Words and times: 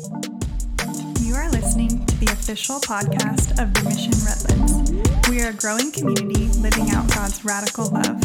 You 0.00 1.34
are 1.34 1.50
listening 1.50 2.06
to 2.06 2.16
the 2.16 2.30
official 2.32 2.76
podcast 2.80 3.50
of 3.60 3.74
the 3.74 3.82
Mission 3.84 4.14
Redlands. 4.24 5.28
We 5.28 5.42
are 5.42 5.50
a 5.50 5.52
growing 5.52 5.92
community 5.92 6.46
living 6.60 6.90
out 6.90 7.06
God's 7.14 7.44
radical 7.44 7.90
love. 7.90 8.18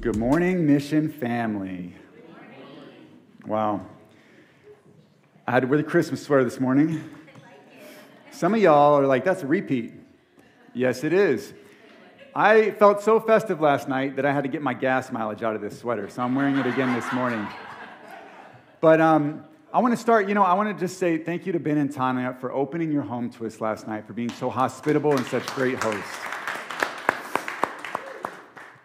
Good 0.00 0.16
morning, 0.16 0.66
Mission 0.66 1.12
family. 1.12 1.94
Wow. 3.46 3.84
I 5.46 5.50
had 5.50 5.60
to 5.60 5.66
wear 5.66 5.76
the 5.76 5.84
Christmas 5.84 6.22
sweater 6.22 6.44
this 6.44 6.58
morning. 6.58 7.04
Some 8.30 8.54
of 8.54 8.60
y'all 8.60 8.98
are 8.98 9.06
like, 9.06 9.24
that's 9.24 9.42
a 9.42 9.46
repeat. 9.46 9.92
Yes, 10.72 11.04
it 11.04 11.12
is. 11.12 11.52
I 12.38 12.70
felt 12.70 13.02
so 13.02 13.18
festive 13.18 13.60
last 13.60 13.88
night 13.88 14.14
that 14.14 14.24
I 14.24 14.30
had 14.30 14.44
to 14.44 14.48
get 14.48 14.62
my 14.62 14.72
gas 14.72 15.10
mileage 15.10 15.42
out 15.42 15.56
of 15.56 15.60
this 15.60 15.76
sweater, 15.76 16.08
so 16.08 16.22
I'm 16.22 16.36
wearing 16.36 16.56
it 16.56 16.66
again 16.66 16.94
this 16.94 17.12
morning. 17.12 17.44
But 18.80 19.00
um, 19.00 19.44
I 19.72 19.80
want 19.80 19.92
to 19.92 20.00
start, 20.00 20.28
you 20.28 20.36
know, 20.36 20.44
I 20.44 20.54
want 20.54 20.68
to 20.68 20.80
just 20.80 21.00
say 21.00 21.18
thank 21.18 21.46
you 21.46 21.52
to 21.52 21.58
Ben 21.58 21.78
and 21.78 21.92
Tanya 21.92 22.36
for 22.40 22.52
opening 22.52 22.92
your 22.92 23.02
home 23.02 23.28
to 23.30 23.46
us 23.46 23.60
last 23.60 23.88
night, 23.88 24.06
for 24.06 24.12
being 24.12 24.30
so 24.30 24.50
hospitable 24.50 25.16
and 25.16 25.26
such 25.26 25.44
great 25.48 25.82
hosts. 25.82 26.16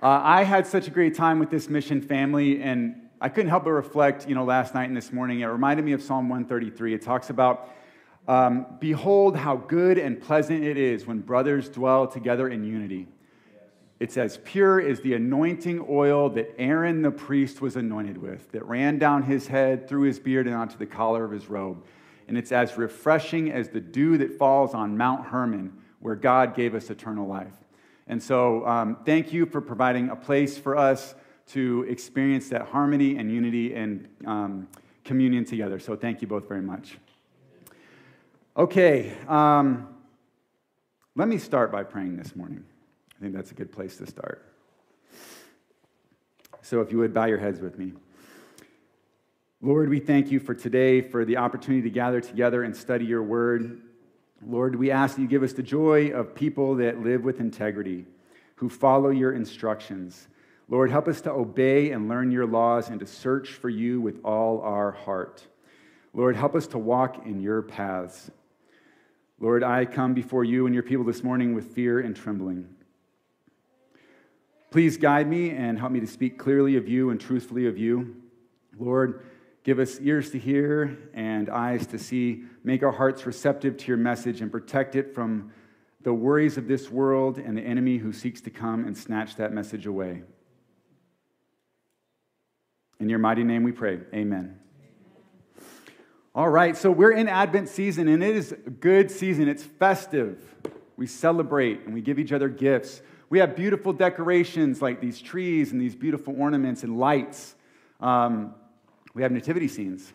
Uh, 0.02 0.20
I 0.24 0.44
had 0.44 0.66
such 0.66 0.88
a 0.88 0.92
great 0.92 1.14
time 1.14 1.38
with 1.38 1.52
this 1.52 1.70
mission 1.70 2.02
family, 2.02 2.60
and 2.60 2.96
I 3.22 3.30
couldn't 3.30 3.52
help 3.52 3.66
but 3.66 3.74
reflect, 3.74 4.28
you 4.28 4.34
know, 4.34 4.46
last 4.46 4.74
night 4.74 4.86
and 4.86 4.98
this 4.98 5.14
morning. 5.14 5.42
It 5.42 5.46
reminded 5.46 5.86
me 5.86 5.92
of 5.92 6.02
Psalm 6.02 6.28
133. 6.28 6.96
It 6.96 7.04
talks 7.04 7.30
about, 7.30 7.70
um, 8.28 8.66
Behold 8.80 9.38
how 9.38 9.58
good 9.58 10.00
and 10.00 10.20
pleasant 10.20 10.64
it 10.64 10.76
is 10.76 11.06
when 11.06 11.20
brothers 11.20 11.70
dwell 11.70 12.08
together 12.08 12.50
in 12.50 12.64
unity. 12.64 13.10
It's 14.04 14.18
as 14.18 14.38
pure 14.44 14.82
as 14.82 15.00
the 15.00 15.14
anointing 15.14 15.86
oil 15.90 16.30
that 16.32 16.54
Aaron 16.58 17.04
the 17.04 17.10
priest 17.10 17.62
was 17.62 17.78
anointed 17.78 18.18
with, 18.18 18.52
that 18.52 18.66
ran 18.66 19.00
down 19.00 19.24
his 19.24 19.48
head, 19.48 19.88
through 19.88 20.02
his 20.02 20.20
beard, 20.20 20.46
and 20.46 20.54
onto 20.54 20.78
the 20.78 20.86
collar 20.86 21.24
of 21.24 21.32
his 21.32 21.50
robe. 21.50 21.86
And 22.28 22.38
it's 22.38 22.52
as 22.52 22.78
refreshing 22.78 23.50
as 23.50 23.70
the 23.70 23.80
dew 23.80 24.18
that 24.18 24.38
falls 24.38 24.74
on 24.74 24.98
Mount 24.98 25.28
Hermon, 25.28 25.72
where 26.02 26.16
God 26.16 26.54
gave 26.54 26.76
us 26.76 26.90
eternal 26.90 27.26
life. 27.26 27.54
And 28.06 28.22
so, 28.22 28.68
um, 28.68 28.98
thank 29.06 29.32
you 29.32 29.46
for 29.46 29.62
providing 29.62 30.10
a 30.10 30.18
place 30.18 30.58
for 30.58 30.76
us 30.76 31.16
to 31.52 31.86
experience 31.88 32.50
that 32.50 32.64
harmony 32.64 33.16
and 33.16 33.32
unity 33.32 33.74
and 33.74 34.10
um, 34.26 34.68
communion 35.06 35.46
together. 35.46 35.80
So, 35.80 35.96
thank 35.96 36.22
you 36.22 36.28
both 36.28 36.50
very 36.50 36.62
much. 36.62 36.98
Okay, 38.58 39.14
um, 39.30 39.88
let 41.16 41.30
me 41.30 41.38
start 41.38 41.72
by 41.72 41.84
praying 41.84 42.18
this 42.18 42.36
morning. 42.36 42.66
I 43.18 43.22
think 43.22 43.34
that's 43.34 43.52
a 43.52 43.56
good 43.56 43.72
place 43.72 43.98
to 43.98 44.06
start. 44.06 44.46
So, 46.62 46.82
if 46.82 46.92
you 46.92 46.98
would 47.00 47.14
bow 47.14 47.26
your 47.26 47.38
heads 47.38 47.60
with 47.60 47.78
me. 47.78 47.94
Lord, 49.62 49.90
we 49.90 50.00
thank 50.00 50.30
you 50.30 50.40
for 50.40 50.54
today, 50.54 51.02
for 51.02 51.24
the 51.24 51.38
opportunity 51.38 51.84
to 51.84 51.90
gather 51.90 52.20
together 52.20 52.64
and 52.64 52.76
study 52.76 53.06
your 53.06 53.24
word. 53.24 53.82
Lord, 54.46 54.76
we 54.76 54.92
ask 54.92 55.16
that 55.16 55.22
you 55.22 55.28
give 55.28 55.44
us 55.44 55.54
the 55.54 55.64
joy 55.64 56.10
of 56.10 56.36
people 56.36 56.76
that 56.76 57.02
live 57.02 57.24
with 57.24 57.40
integrity, 57.40 58.06
who 58.56 58.68
follow 58.68 59.10
your 59.10 59.32
instructions. 59.32 60.28
Lord, 60.68 60.92
help 60.92 61.08
us 61.08 61.22
to 61.22 61.32
obey 61.32 61.92
and 61.92 62.10
learn 62.10 62.32
your 62.32 62.46
laws 62.46 62.90
and 62.90 63.00
to 63.00 63.06
search 63.06 63.50
for 63.50 63.70
you 63.70 64.02
with 64.02 64.20
all 64.26 64.62
our 64.62 64.92
heart. 64.92 65.48
Lord, 66.14 66.36
help 66.36 66.56
us 66.56 66.68
to 66.68 66.78
walk 66.78 67.26
in 67.26 67.40
your 67.40 67.62
paths. 67.62 68.32
Lord, 69.40 69.64
I 69.64 69.86
come 69.86 70.14
before 70.14 70.44
you 70.44 70.66
and 70.66 70.74
your 70.74 70.84
people 70.84 71.06
this 71.06 71.24
morning 71.24 71.56
with 71.56 71.74
fear 71.74 72.00
and 72.00 72.16
trembling. 72.16 72.68
Please 74.74 74.98
guide 74.98 75.30
me 75.30 75.52
and 75.52 75.78
help 75.78 75.92
me 75.92 76.00
to 76.00 76.08
speak 76.08 76.40
clearly 76.40 76.78
of 76.78 76.88
you 76.88 77.12
and 77.12 77.22
truthfully 77.22 77.68
of 77.68 77.78
you. 77.78 78.16
Lord, 78.80 79.24
give 79.64 79.78
us 79.78 80.00
ears 80.00 80.32
to 80.32 80.40
hear 80.40 80.98
and 81.14 81.48
eyes 81.48 81.86
to 81.86 82.00
see. 82.00 82.46
Make 82.64 82.82
our 82.82 82.92
hearts 82.92 83.28
receptive 83.28 83.78
to 83.78 83.88
your 83.88 83.98
message 83.98 84.42
and 84.42 84.52
protect 84.52 84.96
it 84.96 85.14
from 85.14 85.52
the 86.02 86.12
worries 86.12 86.58
of 86.58 86.68
this 86.68 86.90
world 86.90 87.38
and 87.38 87.56
the 87.56 87.62
enemy 87.62 87.98
who 87.98 88.12
seeks 88.12 88.42
to 88.42 88.50
come 88.50 88.86
and 88.86 88.98
snatch 88.98 89.36
that 89.36 89.54
message 89.54 89.86
away. 89.86 90.24
In 93.00 93.10
your 93.10 93.20
mighty 93.20 93.44
name 93.44 93.62
we 93.62 93.74
pray. 93.74 94.00
Amen. 94.12 94.58
All 96.34 96.50
right, 96.50 96.76
so 96.76 96.90
we're 96.90 97.12
in 97.12 97.28
Advent 97.28 97.70
season, 97.70 98.08
and 98.08 98.24
it 98.24 98.36
is 98.36 98.54
a 98.54 98.72
good 98.72 99.12
season. 99.12 99.48
It's 99.48 99.62
festive. 99.62 100.44
We 100.98 101.06
celebrate 101.06 101.82
and 101.86 101.94
we 101.94 102.02
give 102.02 102.18
each 102.18 102.32
other 102.32 102.50
gifts. 102.50 103.04
We 103.30 103.40
have 103.40 103.56
beautiful 103.56 103.94
decorations 103.94 104.82
like 104.82 105.02
these 105.02 105.22
trees 105.22 105.72
and 105.72 105.82
these 105.82 105.96
beautiful 105.96 106.36
ornaments 106.40 106.84
and 106.84 106.98
lights. 106.98 107.56
Um, 108.00 108.54
we 109.14 109.22
have 109.24 109.32
nativity 109.32 109.68
scenes. 109.68 110.12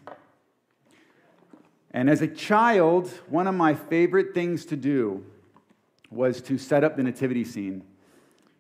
And 1.91 2.10
as 2.10 2.20
a 2.20 2.28
child, 2.28 3.08
one 3.28 3.47
of 3.47 3.54
my 3.54 3.74
favorite 3.74 4.34
things 4.34 4.66
to 4.66 4.76
do 4.76 5.24
was 6.10 6.41
to 6.42 6.58
set 6.58 6.84
up 6.84 6.97
the 6.97 7.02
nativity 7.02 7.44
scene 7.44 7.82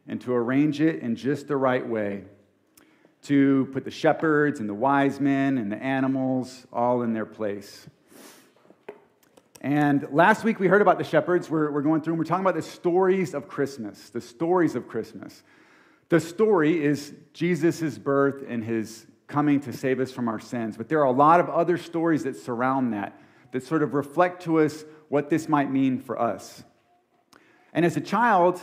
and 0.06 0.20
to 0.22 0.34
arrange 0.34 0.80
it 0.80 1.00
in 1.02 1.14
just 1.14 1.48
the 1.48 1.56
right 1.56 1.86
way, 1.86 2.24
to 3.22 3.68
put 3.72 3.84
the 3.84 3.90
shepherds 3.90 4.60
and 4.60 4.68
the 4.68 4.74
wise 4.74 5.20
men 5.20 5.58
and 5.58 5.70
the 5.70 5.82
animals 5.82 6.66
all 6.72 7.02
in 7.02 7.12
their 7.12 7.26
place. 7.26 7.86
And 9.60 10.06
last 10.12 10.44
week 10.44 10.60
we 10.60 10.68
heard 10.68 10.82
about 10.82 10.98
the 10.98 11.04
shepherds. 11.04 11.50
We're, 11.50 11.70
we're 11.70 11.82
going 11.82 12.00
through 12.00 12.14
and 12.14 12.18
we're 12.18 12.24
talking 12.24 12.44
about 12.44 12.54
the 12.54 12.62
stories 12.62 13.34
of 13.34 13.48
Christmas, 13.48 14.10
the 14.10 14.20
stories 14.20 14.76
of 14.76 14.86
Christmas. 14.86 15.42
The 16.10 16.20
story 16.20 16.84
is 16.84 17.12
Jesus' 17.32 17.98
birth 17.98 18.44
and 18.46 18.64
his 18.64 19.06
coming 19.26 19.60
to 19.60 19.72
save 19.72 20.00
us 20.00 20.12
from 20.12 20.28
our 20.28 20.40
sins. 20.40 20.76
But 20.76 20.88
there 20.88 21.00
are 21.00 21.06
a 21.06 21.12
lot 21.12 21.40
of 21.40 21.48
other 21.50 21.76
stories 21.76 22.24
that 22.24 22.36
surround 22.36 22.92
that, 22.94 23.20
that 23.52 23.64
sort 23.64 23.82
of 23.82 23.94
reflect 23.94 24.42
to 24.44 24.60
us 24.60 24.84
what 25.08 25.28
this 25.28 25.48
might 25.48 25.70
mean 25.70 25.98
for 25.98 26.20
us. 26.20 26.62
And 27.72 27.84
as 27.84 27.96
a 27.96 28.00
child, 28.00 28.60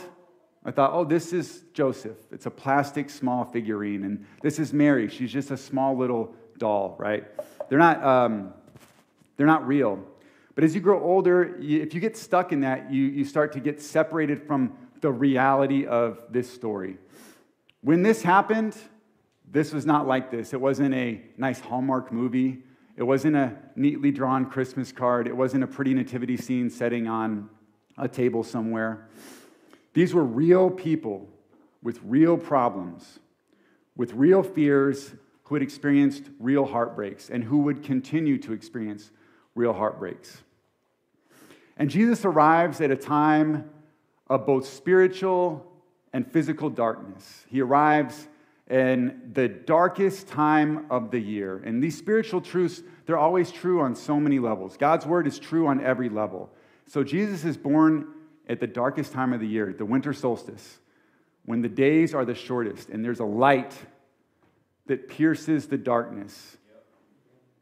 I 0.64 0.72
thought, 0.72 0.92
oh, 0.92 1.04
this 1.04 1.32
is 1.32 1.62
Joseph. 1.74 2.16
It's 2.32 2.46
a 2.46 2.50
plastic 2.50 3.10
small 3.10 3.44
figurine. 3.44 4.02
And 4.02 4.26
this 4.42 4.58
is 4.58 4.72
Mary. 4.72 5.08
She's 5.08 5.32
just 5.32 5.50
a 5.50 5.56
small 5.56 5.96
little 5.96 6.34
doll, 6.58 6.96
right? 6.98 7.24
They're 7.68 7.78
not, 7.78 8.02
um, 8.02 8.52
they're 9.36 9.46
not 9.46 9.66
real. 9.66 10.04
But 10.56 10.64
as 10.64 10.74
you 10.74 10.80
grow 10.80 11.00
older, 11.00 11.54
if 11.60 11.94
you 11.94 12.00
get 12.00 12.16
stuck 12.16 12.50
in 12.50 12.62
that, 12.62 12.90
you, 12.90 13.04
you 13.04 13.24
start 13.24 13.52
to 13.52 13.60
get 13.60 13.80
separated 13.80 14.42
from 14.42 14.72
the 15.02 15.12
reality 15.12 15.86
of 15.86 16.24
this 16.30 16.50
story. 16.52 16.96
When 17.82 18.02
this 18.02 18.22
happened, 18.22 18.74
this 19.48 19.72
was 19.72 19.84
not 19.84 20.06
like 20.06 20.30
this. 20.30 20.54
It 20.54 20.60
wasn't 20.60 20.94
a 20.94 21.20
nice 21.36 21.60
Hallmark 21.60 22.10
movie. 22.10 22.62
It 22.96 23.02
wasn't 23.02 23.36
a 23.36 23.54
neatly 23.76 24.10
drawn 24.10 24.46
Christmas 24.46 24.92
card. 24.92 25.28
It 25.28 25.36
wasn't 25.36 25.62
a 25.62 25.66
pretty 25.66 25.92
nativity 25.92 26.38
scene 26.38 26.70
setting 26.70 27.06
on 27.06 27.50
a 27.98 28.08
table 28.08 28.42
somewhere. 28.42 29.08
These 29.92 30.14
were 30.14 30.24
real 30.24 30.70
people 30.70 31.28
with 31.82 32.00
real 32.02 32.38
problems, 32.38 33.18
with 33.94 34.14
real 34.14 34.42
fears, 34.42 35.12
who 35.44 35.54
had 35.54 35.62
experienced 35.62 36.24
real 36.40 36.64
heartbreaks 36.64 37.28
and 37.28 37.44
who 37.44 37.58
would 37.58 37.82
continue 37.82 38.38
to 38.38 38.52
experience 38.52 39.10
real 39.54 39.72
heartbreaks. 39.72 40.42
And 41.76 41.90
Jesus 41.90 42.24
arrives 42.24 42.80
at 42.80 42.90
a 42.90 42.96
time 42.96 43.70
of 44.28 44.46
both 44.46 44.66
spiritual 44.66 45.66
and 46.12 46.30
physical 46.30 46.70
darkness. 46.70 47.44
He 47.48 47.60
arrives 47.60 48.28
in 48.68 49.30
the 49.32 49.48
darkest 49.48 50.26
time 50.26 50.86
of 50.90 51.10
the 51.10 51.20
year. 51.20 51.58
And 51.64 51.82
these 51.82 51.96
spiritual 51.96 52.40
truths, 52.40 52.82
they're 53.04 53.18
always 53.18 53.52
true 53.52 53.80
on 53.80 53.94
so 53.94 54.18
many 54.18 54.38
levels. 54.38 54.76
God's 54.76 55.06
word 55.06 55.26
is 55.26 55.38
true 55.38 55.66
on 55.66 55.84
every 55.84 56.08
level. 56.08 56.50
So 56.86 57.04
Jesus 57.04 57.44
is 57.44 57.56
born 57.56 58.08
at 58.48 58.60
the 58.60 58.66
darkest 58.66 59.12
time 59.12 59.32
of 59.32 59.40
the 59.40 59.46
year, 59.46 59.74
the 59.76 59.84
winter 59.84 60.12
solstice, 60.12 60.78
when 61.44 61.60
the 61.60 61.68
days 61.68 62.14
are 62.14 62.24
the 62.24 62.34
shortest 62.34 62.88
and 62.88 63.04
there's 63.04 63.20
a 63.20 63.24
light 63.24 63.74
that 64.86 65.08
pierces 65.08 65.66
the 65.66 65.78
darkness. 65.78 66.56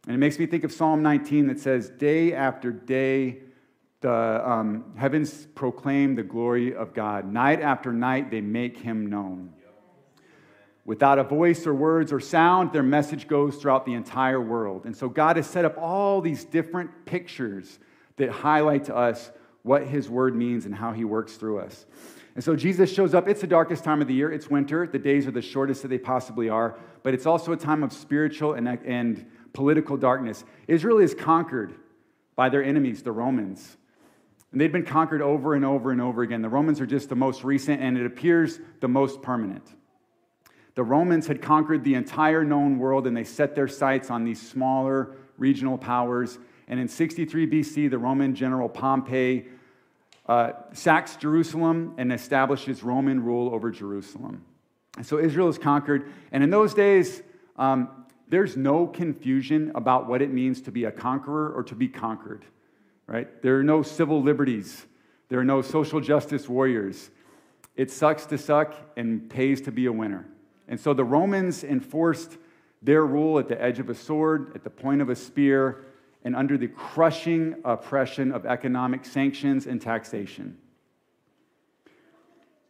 And 0.07 0.15
it 0.15 0.19
makes 0.19 0.39
me 0.39 0.47
think 0.47 0.65
of 0.65 0.73
Psalm 0.73 1.03
19 1.03 1.47
that 1.49 1.59
says, 1.59 1.89
Day 1.89 2.35
after 2.35 2.71
day, 2.71 3.39
the 4.05 4.51
um, 4.51 4.85
heavens 4.97 5.49
proclaim 5.55 6.15
the 6.15 6.23
glory 6.23 6.75
of 6.75 6.93
God. 6.93 7.25
Night 7.25 7.63
after 7.63 7.91
night, 7.91 8.31
they 8.31 8.43
make 8.43 8.77
him 8.77 9.07
known. 9.07 9.55
Without 10.85 11.19
a 11.19 11.25
voice 11.25 11.67
or 11.67 11.73
words 11.73 12.13
or 12.13 12.21
sound, 12.21 12.71
their 12.75 12.83
message 12.83 13.27
goes 13.27 13.57
throughout 13.57 13.87
the 13.87 13.95
entire 13.95 14.43
world. 14.43 14.85
And 14.85 14.95
so 14.95 15.09
God 15.09 15.37
has 15.37 15.47
set 15.47 15.65
up 15.65 15.79
all 15.79 16.21
these 16.21 16.45
different 16.45 17.07
pictures 17.07 17.79
that 18.17 18.29
highlight 18.29 18.85
to 18.85 18.95
us 18.95 19.31
what 19.63 19.87
his 19.87 20.11
word 20.11 20.37
means 20.37 20.67
and 20.67 20.75
how 20.75 20.93
he 20.93 21.05
works 21.05 21.37
through 21.37 21.61
us. 21.61 21.87
And 22.35 22.45
so 22.45 22.55
Jesus 22.55 22.93
shows 22.93 23.15
up. 23.15 23.27
It's 23.27 23.41
the 23.41 23.47
darkest 23.47 23.85
time 23.85 24.03
of 24.03 24.07
the 24.07 24.13
year. 24.13 24.31
It's 24.31 24.51
winter. 24.51 24.87
The 24.87 24.99
days 24.99 25.27
are 25.27 25.31
the 25.31 25.41
shortest 25.41 25.81
that 25.81 25.89
they 25.89 25.97
possibly 25.97 26.51
are. 26.51 26.79
But 27.03 27.15
it's 27.15 27.25
also 27.25 27.53
a 27.53 27.57
time 27.57 27.83
of 27.83 27.91
spiritual 27.91 28.53
and, 28.53 28.69
and 28.69 29.25
political 29.55 29.97
darkness. 29.97 30.45
Israel 30.69 30.99
is 30.99 31.15
conquered 31.15 31.75
by 32.37 32.51
their 32.51 32.63
enemies, 32.63 33.03
the 33.03 33.13
Romans. 33.13 33.79
And 34.55 34.61
they'd 34.61 34.71
been 34.71 34.85
conquered 34.85 35.21
over 35.21 35.55
and 35.55 35.65
over 35.65 35.91
and 35.91 36.01
over 36.01 36.23
again. 36.23 36.41
The 36.41 36.49
Romans 36.49 36.81
are 36.81 36.87
just 36.87 37.09
the 37.09 37.17
most 37.17 37.43
recent, 37.43 37.83
and 37.83 37.99
it 37.99 38.07
appears 38.07 38.61
the 38.79 38.87
most 38.87 39.21
permanent. 39.21 39.69
The 40.77 40.85
Romans 40.85 41.27
had 41.27 41.43
conquered 41.43 41.83
the 41.83 41.97
entire 41.97 42.45
known 42.45 42.79
world 42.79 43.09
and 43.09 43.17
they 43.17 43.25
set 43.25 43.57
their 43.57 43.67
sights 43.67 44.11
on 44.11 44.23
these 44.23 44.41
smaller 44.41 45.17
regional 45.39 45.77
powers. 45.77 46.39
And 46.69 46.79
in 46.79 46.87
63 46.87 47.49
BC, 47.49 47.91
the 47.91 47.99
Roman 47.99 48.33
general 48.37 48.69
Pompey 48.69 49.47
uh, 50.29 50.53
sacks 50.73 51.17
Jerusalem 51.17 51.95
and 51.99 52.13
establishes 52.13 52.85
Roman 52.85 53.25
rule 53.25 53.53
over 53.53 53.73
Jerusalem. 53.73 54.45
And 54.97 55.05
so 55.05 55.19
Israel 55.19 55.49
is 55.49 55.59
conquered. 55.59 56.13
And 56.31 56.45
in 56.45 56.51
those 56.51 56.75
days, 56.75 57.25
um, 57.57 58.07
there's 58.29 58.57
no 58.57 58.87
confusion 58.87 59.73
about 59.75 60.07
what 60.07 60.23
it 60.23 60.33
means 60.33 60.61
to 60.63 60.71
be 60.71 60.85
a 60.85 60.93
conqueror 60.93 61.53
or 61.53 61.65
to 61.65 61.75
be 61.75 61.89
conquered, 61.89 62.45
right? 63.07 63.43
There 63.43 63.59
are 63.59 63.65
no 63.65 63.83
civil 63.83 64.23
liberties, 64.23 64.87
there 65.29 65.39
are 65.39 65.45
no 65.45 65.63
social 65.63 66.01
justice 66.01 66.49
warriors. 66.49 67.11
It 67.77 67.91
sucks 67.91 68.27
to 68.27 68.39
suck 68.39 68.75
and 68.97 69.29
pays 69.29 69.61
to 69.63 69.73
be 69.73 69.87
a 69.87 69.93
winner. 69.93 70.27
And 70.69 70.79
so 70.79 70.95
the 70.95 71.05
Romans 71.05 71.65
enforced 71.65 72.37
their 72.83 73.05
rule 73.05 73.39
at 73.39 73.49
the 73.49 73.61
edge 73.61 73.81
of 73.81 73.91
a 73.91 73.95
sword, 73.95 74.53
at 74.55 74.63
the 74.63 74.71
point 74.71 75.03
of 75.03 75.09
a 75.09 75.17
spear, 75.17 75.85
and 76.23 76.37
under 76.37 76.57
the 76.57 76.69
crushing 76.69 77.57
oppression 77.65 78.31
of 78.33 78.47
economic 78.47 79.05
sanctions 79.05 79.67
and 79.67 79.81
taxation. 79.81 80.57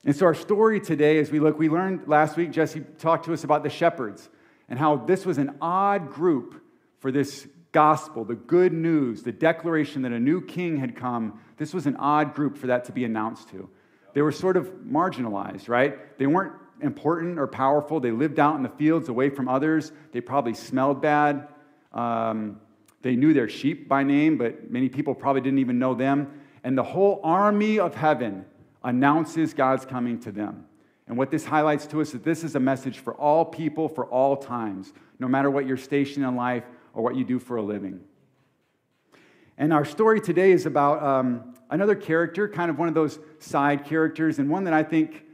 And 0.05 0.15
so, 0.15 0.27
our 0.27 0.35
story 0.35 0.81
today, 0.81 1.19
as 1.19 1.31
we 1.31 1.41
look, 1.41 1.59
we 1.59 1.71
learned 1.71 2.09
last 2.09 2.37
week, 2.37 2.51
Jesse 2.51 2.81
talked 2.99 3.25
to 3.25 3.33
us 3.33 3.43
about 3.43 3.63
the 3.63 3.71
shepherds 3.71 4.29
and 4.69 4.79
how 4.79 4.97
this 4.97 5.25
was 5.25 5.39
an 5.39 5.57
odd 5.63 6.11
group 6.13 6.63
for 6.99 7.11
this 7.11 7.49
gospel, 7.75 8.25
the 8.25 8.37
good 8.37 8.73
news, 8.73 9.25
the 9.25 9.33
declaration 9.33 10.01
that 10.03 10.13
a 10.13 10.19
new 10.19 10.41
king 10.41 10.79
had 10.79 10.97
come. 10.97 11.41
This 11.59 11.75
was 11.75 11.87
an 11.87 11.97
odd 11.97 12.33
group 12.33 12.57
for 12.57 12.69
that 12.69 12.85
to 12.85 12.93
be 12.93 13.05
announced 13.05 13.51
to. 13.51 13.69
They 14.15 14.23
were 14.23 14.33
sort 14.33 14.57
of 14.57 14.69
marginalized, 14.87 15.69
right? 15.69 16.17
They 16.17 16.29
weren't 16.29 16.55
important 16.81 17.39
or 17.39 17.49
powerful. 17.49 17.99
They 17.99 18.13
lived 18.13 18.39
out 18.39 18.55
in 18.55 18.63
the 18.63 18.69
fields 18.69 19.09
away 19.09 19.29
from 19.29 19.49
others. 19.49 19.91
They 20.13 20.21
probably 20.21 20.55
smelled 20.55 21.03
bad. 21.03 21.49
Um, 21.93 22.61
they 23.03 23.17
knew 23.17 23.35
their 23.35 23.49
sheep 23.49 23.89
by 23.89 24.05
name, 24.05 24.39
but 24.39 24.71
many 24.71 24.89
people 24.89 25.13
probably 25.13 25.43
didn't 25.43 25.59
even 25.59 25.79
know 25.81 25.95
them. 25.95 26.41
And 26.63 26.79
the 26.79 26.85
whole 26.85 27.21
army 27.25 27.81
of 27.81 27.97
heaven 27.97 28.47
announces 28.85 29.53
God's 29.53 29.85
coming 29.85 30.21
to 30.21 30.31
them. 30.31 30.67
And 31.09 31.19
what 31.19 31.31
this 31.31 31.45
highlights 31.45 31.87
to 31.89 32.01
us 32.01 32.09
is 32.09 32.13
that 32.15 32.25
this 32.25 32.45
is 32.45 32.55
a 32.55 32.61
message 32.61 33.01
for 33.01 33.15
all 33.15 33.45
people, 33.45 33.89
for 33.89 34.07
all 34.07 34.37
times, 34.37 34.93
no 35.19 35.27
matter 35.27 35.51
what 35.51 35.67
your 35.67 35.77
station 35.77 36.23
in 36.25 36.37
life 36.37 36.65
or 36.95 37.03
what 37.03 37.17
you 37.17 37.25
do 37.25 37.39
for 37.39 37.57
a 37.57 37.63
living. 37.63 38.01
And 39.57 39.73
our 39.73 39.85
story 39.85 40.21
today 40.21 40.53
is 40.53 40.67
about 40.67 41.03
um, 41.03 41.55
another 41.71 41.95
character, 41.95 42.49
kind 42.49 42.71
of 42.71 42.79
one 42.79 42.89
of 42.89 42.95
those 42.95 43.19
side 43.39 43.85
characters, 43.85 44.39
and 44.39 44.49
one 44.49 44.65
that 44.65 44.75
I 44.75 44.83
think 44.83 45.25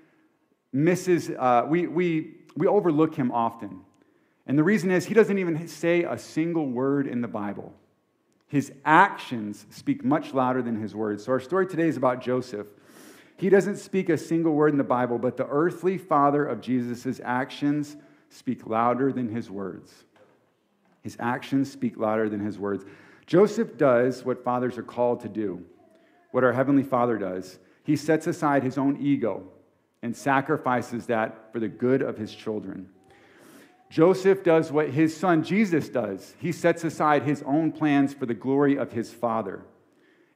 misses, 0.72 1.30
uh, 1.30 1.64
we, 1.66 1.86
we, 1.86 2.34
we 2.56 2.66
overlook 2.66 3.14
him 3.14 3.32
often. 3.32 3.80
And 4.46 4.58
the 4.58 4.64
reason 4.64 4.90
is 4.90 5.06
he 5.06 5.14
doesn't 5.14 5.38
even 5.38 5.68
say 5.68 6.04
a 6.04 6.18
single 6.18 6.66
word 6.66 7.06
in 7.06 7.20
the 7.20 7.28
Bible. 7.28 7.72
His 8.46 8.72
actions 8.84 9.64
speak 9.70 10.04
much 10.04 10.34
louder 10.34 10.60
than 10.60 10.80
his 10.80 10.94
words. 10.94 11.24
So 11.24 11.32
our 11.32 11.40
story 11.40 11.66
today 11.66 11.88
is 11.88 11.96
about 11.96 12.20
Joseph. 12.20 12.66
He 13.36 13.48
doesn't 13.48 13.76
speak 13.76 14.08
a 14.08 14.18
single 14.18 14.52
word 14.52 14.72
in 14.72 14.78
the 14.78 14.84
Bible, 14.84 15.18
but 15.18 15.36
the 15.36 15.46
earthly 15.46 15.96
father 15.96 16.44
of 16.44 16.60
Jesus' 16.60 17.20
actions 17.24 17.96
speak 18.28 18.66
louder 18.66 19.12
than 19.12 19.28
his 19.28 19.50
words. 19.50 20.04
His 21.02 21.16
actions 21.18 21.70
speak 21.70 21.96
louder 21.96 22.28
than 22.28 22.40
his 22.40 22.58
words. 22.58 22.84
Joseph 23.26 23.76
does 23.76 24.24
what 24.24 24.44
fathers 24.44 24.76
are 24.76 24.82
called 24.82 25.20
to 25.20 25.28
do, 25.28 25.64
what 26.32 26.44
our 26.44 26.52
Heavenly 26.52 26.82
Father 26.82 27.16
does. 27.16 27.58
He 27.84 27.96
sets 27.96 28.26
aside 28.26 28.62
his 28.62 28.76
own 28.76 28.98
ego 29.00 29.44
and 30.02 30.16
sacrifices 30.16 31.06
that 31.06 31.52
for 31.52 31.60
the 31.60 31.68
good 31.68 32.02
of 32.02 32.16
his 32.16 32.34
children. 32.34 32.88
Joseph 33.90 34.44
does 34.44 34.70
what 34.70 34.90
his 34.90 35.16
son 35.16 35.42
Jesus 35.42 35.88
does. 35.88 36.34
He 36.38 36.52
sets 36.52 36.84
aside 36.84 37.24
his 37.24 37.42
own 37.42 37.72
plans 37.72 38.14
for 38.14 38.24
the 38.24 38.34
glory 38.34 38.76
of 38.76 38.92
his 38.92 39.12
father 39.12 39.64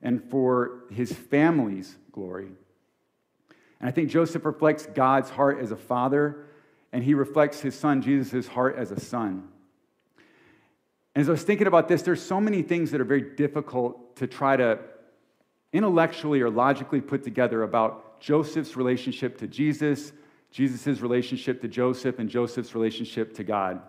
and 0.02 0.22
for 0.30 0.84
his 0.90 1.12
family's 1.12 1.96
glory. 2.10 2.48
And 3.80 3.88
I 3.88 3.92
think 3.92 4.10
Joseph 4.10 4.44
reflects 4.44 4.86
God's 4.86 5.30
heart 5.30 5.60
as 5.60 5.70
a 5.70 5.76
father, 5.76 6.46
and 6.92 7.04
he 7.04 7.14
reflects 7.14 7.60
his 7.60 7.74
son 7.74 8.02
Jesus' 8.02 8.48
heart 8.48 8.76
as 8.76 8.90
a 8.90 9.00
son. 9.00 9.48
And 11.14 11.22
as 11.22 11.28
I 11.28 11.32
was 11.32 11.42
thinking 11.42 11.66
about 11.66 11.88
this, 11.88 12.02
there's 12.02 12.22
so 12.22 12.40
many 12.40 12.62
things 12.62 12.90
that 12.90 13.00
are 13.00 13.04
very 13.04 13.22
difficult 13.22 14.16
to 14.16 14.26
try 14.26 14.56
to 14.56 14.78
intellectually 15.72 16.40
or 16.40 16.50
logically 16.50 17.00
put 17.00 17.22
together 17.22 17.62
about 17.62 18.20
Joseph's 18.20 18.76
relationship 18.76 19.38
to 19.38 19.46
Jesus, 19.46 20.12
Jesus' 20.50 21.00
relationship 21.00 21.60
to 21.60 21.68
Joseph, 21.68 22.18
and 22.18 22.28
Joseph's 22.28 22.74
relationship 22.74 23.34
to 23.34 23.44
God. 23.44 23.80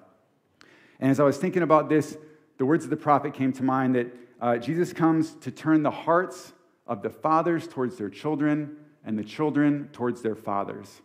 And 0.99 1.11
as 1.11 1.19
I 1.19 1.23
was 1.23 1.37
thinking 1.37 1.63
about 1.63 1.89
this, 1.89 2.17
the 2.57 2.65
words 2.65 2.83
of 2.83 2.89
the 2.89 2.97
prophet 2.97 3.33
came 3.33 3.53
to 3.53 3.63
mind 3.63 3.95
that 3.95 4.07
uh, 4.41 4.57
Jesus 4.57 4.93
comes 4.93 5.33
to 5.35 5.51
turn 5.51 5.83
the 5.83 5.91
hearts 5.91 6.53
of 6.87 7.01
the 7.01 7.09
fathers 7.09 7.67
towards 7.67 7.97
their 7.97 8.09
children 8.09 8.77
and 9.05 9.17
the 9.17 9.23
children 9.23 9.89
towards 9.93 10.21
their 10.21 10.35
fathers. 10.35 11.01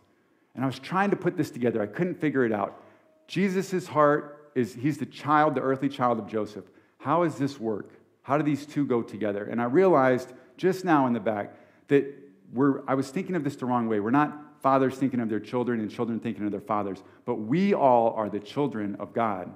And 0.55 0.63
I 0.63 0.67
was 0.67 0.79
trying 0.79 1.11
to 1.11 1.15
put 1.15 1.37
this 1.37 1.51
together, 1.51 1.81
I 1.81 1.87
couldn't 1.87 2.19
figure 2.19 2.45
it 2.45 2.51
out. 2.51 2.83
Jesus' 3.27 3.87
heart 3.87 4.40
is 4.55 4.73
he's 4.73 4.97
the 4.97 5.05
child, 5.05 5.55
the 5.55 5.61
earthly 5.61 5.89
child 5.89 6.19
of 6.19 6.27
Joseph. 6.27 6.65
How 6.97 7.23
does 7.23 7.37
this 7.37 7.59
work? 7.59 7.91
How 8.23 8.37
do 8.37 8.43
these 8.43 8.65
two 8.65 8.85
go 8.85 9.01
together? 9.01 9.45
And 9.45 9.61
I 9.61 9.65
realized 9.65 10.33
just 10.57 10.85
now 10.85 11.07
in 11.07 11.13
the 11.13 11.19
back 11.19 11.55
that 11.87 12.05
we're, 12.53 12.81
I 12.87 12.95
was 12.95 13.09
thinking 13.09 13.35
of 13.35 13.43
this 13.43 13.55
the 13.55 13.65
wrong 13.65 13.87
way. 13.87 13.99
We're 13.99 14.11
not 14.11 14.37
fathers 14.61 14.95
thinking 14.95 15.19
of 15.19 15.29
their 15.29 15.39
children 15.39 15.79
and 15.79 15.89
children 15.89 16.19
thinking 16.19 16.45
of 16.45 16.51
their 16.51 16.61
fathers, 16.61 17.01
but 17.25 17.35
we 17.35 17.73
all 17.73 18.13
are 18.13 18.29
the 18.29 18.39
children 18.39 18.95
of 18.99 19.13
God. 19.13 19.51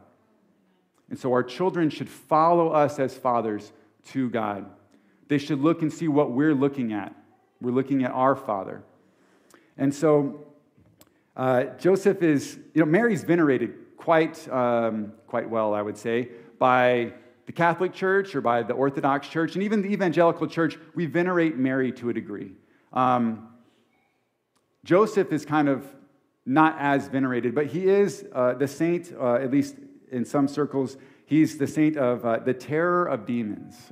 And 1.09 1.19
so 1.19 1.31
our 1.33 1.43
children 1.43 1.89
should 1.89 2.09
follow 2.09 2.69
us 2.69 2.97
as 2.97 3.15
fathers 3.15 3.71
to 4.07 4.29
God. 4.29 4.65
They 5.27 5.37
should 5.37 5.61
look 5.61 5.81
and 5.81 5.93
see 5.93 6.07
what 6.07 6.31
we're 6.31 6.55
looking 6.55 6.93
at. 6.93 7.13
We're 7.61 7.71
looking 7.71 8.03
at 8.03 8.11
our 8.11 8.35
father. 8.35 8.83
And 9.77 9.93
so 9.93 10.45
uh, 11.35 11.65
Joseph 11.79 12.23
is, 12.23 12.57
you 12.73 12.81
know, 12.81 12.85
Mary's 12.85 13.23
venerated 13.23 13.75
quite, 14.05 14.47
um, 14.49 15.11
quite 15.25 15.49
well, 15.49 15.73
I 15.73 15.81
would 15.81 15.97
say, 15.97 16.29
by 16.59 17.11
the 17.47 17.51
Catholic 17.51 17.91
Church 17.91 18.35
or 18.35 18.41
by 18.41 18.61
the 18.61 18.73
Orthodox 18.73 19.27
Church, 19.27 19.55
and 19.55 19.63
even 19.63 19.81
the 19.81 19.89
Evangelical 19.89 20.45
Church, 20.45 20.77
we 20.93 21.07
venerate 21.07 21.57
Mary 21.57 21.91
to 21.93 22.09
a 22.09 22.13
degree. 22.13 22.51
Um, 22.93 23.49
Joseph 24.83 25.31
is 25.31 25.43
kind 25.43 25.67
of 25.67 25.87
not 26.45 26.75
as 26.79 27.07
venerated, 27.07 27.55
but 27.55 27.65
he 27.65 27.87
is 27.87 28.25
uh, 28.31 28.53
the 28.53 28.67
saint, 28.67 29.11
uh, 29.19 29.35
at 29.45 29.49
least 29.49 29.77
in 30.11 30.23
some 30.23 30.47
circles, 30.47 30.97
he's 31.25 31.57
the 31.57 31.65
saint 31.65 31.97
of 31.97 32.23
uh, 32.23 32.37
the 32.37 32.53
terror 32.53 33.07
of 33.07 33.25
demons. 33.25 33.91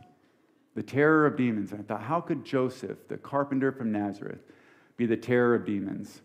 The 0.76 0.84
terror 0.84 1.26
of 1.26 1.36
demons. 1.38 1.72
And 1.72 1.82
I 1.82 1.84
thought, 1.84 2.04
how 2.04 2.22
could 2.22 2.46
Joseph, 2.46 3.08
the 3.08 3.18
carpenter 3.18 3.72
from 3.72 3.92
Nazareth, 3.92 4.44
be 4.96 5.08
the 5.08 5.18
terror 5.18 5.56
of 5.56 5.66
demons? 5.66 6.22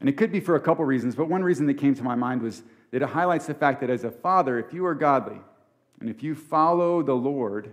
And 0.00 0.08
it 0.08 0.16
could 0.16 0.30
be 0.30 0.40
for 0.40 0.56
a 0.56 0.60
couple 0.60 0.84
reasons, 0.84 1.14
but 1.14 1.28
one 1.28 1.42
reason 1.42 1.66
that 1.66 1.74
came 1.74 1.94
to 1.94 2.02
my 2.02 2.14
mind 2.14 2.42
was 2.42 2.62
that 2.90 3.02
it 3.02 3.08
highlights 3.08 3.46
the 3.46 3.54
fact 3.54 3.80
that 3.80 3.90
as 3.90 4.04
a 4.04 4.10
father, 4.10 4.58
if 4.58 4.72
you 4.72 4.84
are 4.86 4.94
godly, 4.94 5.40
and 6.00 6.10
if 6.10 6.22
you 6.22 6.34
follow 6.34 7.02
the 7.02 7.14
Lord, 7.14 7.72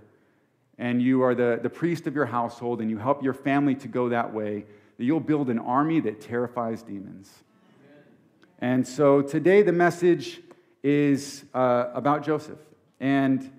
and 0.77 1.01
you 1.01 1.21
are 1.21 1.35
the, 1.35 1.59
the 1.61 1.69
priest 1.69 2.07
of 2.07 2.15
your 2.15 2.25
household, 2.25 2.81
and 2.81 2.89
you 2.89 2.97
help 2.97 3.23
your 3.23 3.33
family 3.33 3.75
to 3.75 3.87
go 3.87 4.09
that 4.09 4.33
way, 4.33 4.65
that 4.97 5.03
you'll 5.03 5.19
build 5.19 5.49
an 5.49 5.59
army 5.59 5.99
that 5.99 6.21
terrifies 6.21 6.81
demons. 6.81 7.31
And 8.59 8.87
so 8.87 9.21
today, 9.21 9.61
the 9.61 9.73
message 9.73 10.41
is 10.83 11.43
uh, 11.53 11.87
about 11.93 12.23
Joseph, 12.23 12.59
and 12.99 13.51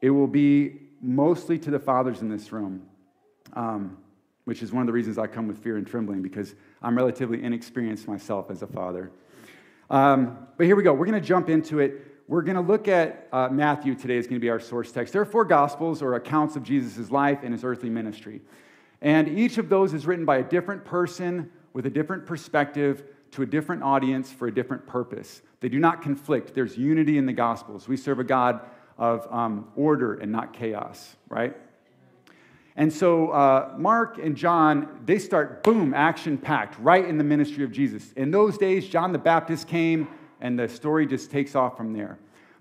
it 0.00 0.10
will 0.10 0.26
be 0.26 0.80
mostly 1.00 1.58
to 1.60 1.70
the 1.70 1.78
fathers 1.78 2.20
in 2.20 2.28
this 2.28 2.50
room, 2.52 2.82
um, 3.52 3.96
which 4.44 4.62
is 4.62 4.72
one 4.72 4.82
of 4.82 4.86
the 4.86 4.92
reasons 4.92 5.18
I 5.18 5.28
come 5.28 5.46
with 5.46 5.58
fear 5.58 5.76
and 5.76 5.86
trembling 5.86 6.22
because 6.22 6.54
I'm 6.82 6.96
relatively 6.96 7.42
inexperienced 7.42 8.08
myself 8.08 8.50
as 8.50 8.62
a 8.62 8.66
father. 8.66 9.10
Um, 9.90 10.46
but 10.56 10.66
here 10.66 10.76
we 10.76 10.82
go. 10.82 10.92
We're 10.92 11.06
going 11.06 11.20
to 11.20 11.26
jump 11.26 11.48
into 11.48 11.80
it. 11.80 12.06
We're 12.28 12.42
going 12.42 12.54
to 12.56 12.62
look 12.62 12.86
at 12.86 13.28
uh, 13.32 13.48
Matthew 13.48 13.94
today, 13.94 14.16
is 14.16 14.26
going 14.26 14.40
to 14.40 14.44
be 14.44 14.50
our 14.50 14.60
source 14.60 14.92
text. 14.92 15.12
There 15.12 15.20
are 15.20 15.26
four 15.26 15.44
gospels 15.44 16.00
or 16.00 16.14
accounts 16.14 16.54
of 16.54 16.62
Jesus' 16.62 17.10
life 17.10 17.40
and 17.42 17.52
his 17.52 17.64
earthly 17.64 17.90
ministry. 17.90 18.40
And 19.02 19.28
each 19.28 19.58
of 19.58 19.68
those 19.68 19.94
is 19.94 20.06
written 20.06 20.24
by 20.24 20.38
a 20.38 20.42
different 20.44 20.84
person 20.84 21.50
with 21.72 21.86
a 21.86 21.90
different 21.90 22.26
perspective 22.26 23.02
to 23.32 23.42
a 23.42 23.46
different 23.46 23.82
audience 23.82 24.30
for 24.30 24.48
a 24.48 24.54
different 24.54 24.86
purpose. 24.86 25.42
They 25.60 25.68
do 25.68 25.78
not 25.78 26.02
conflict. 26.02 26.54
There's 26.54 26.76
unity 26.76 27.18
in 27.18 27.26
the 27.26 27.32
gospels. 27.32 27.88
We 27.88 27.96
serve 27.96 28.18
a 28.18 28.24
God 28.24 28.60
of 28.96 29.26
um, 29.32 29.68
order 29.76 30.14
and 30.14 30.30
not 30.30 30.52
chaos, 30.52 31.16
right? 31.28 31.56
And 32.80 32.90
so 32.90 33.28
uh, 33.28 33.74
Mark 33.76 34.16
and 34.16 34.34
John, 34.34 35.02
they 35.04 35.18
start, 35.18 35.62
boom, 35.62 35.92
action 35.92 36.38
packed, 36.38 36.80
right 36.80 37.04
in 37.04 37.18
the 37.18 37.24
ministry 37.24 37.62
of 37.62 37.70
Jesus. 37.70 38.10
In 38.12 38.30
those 38.30 38.56
days, 38.56 38.88
John 38.88 39.12
the 39.12 39.18
Baptist 39.18 39.68
came, 39.68 40.08
and 40.40 40.58
the 40.58 40.66
story 40.66 41.06
just 41.06 41.30
takes 41.30 41.54
off 41.54 41.76
from 41.76 41.92
there. 41.92 42.18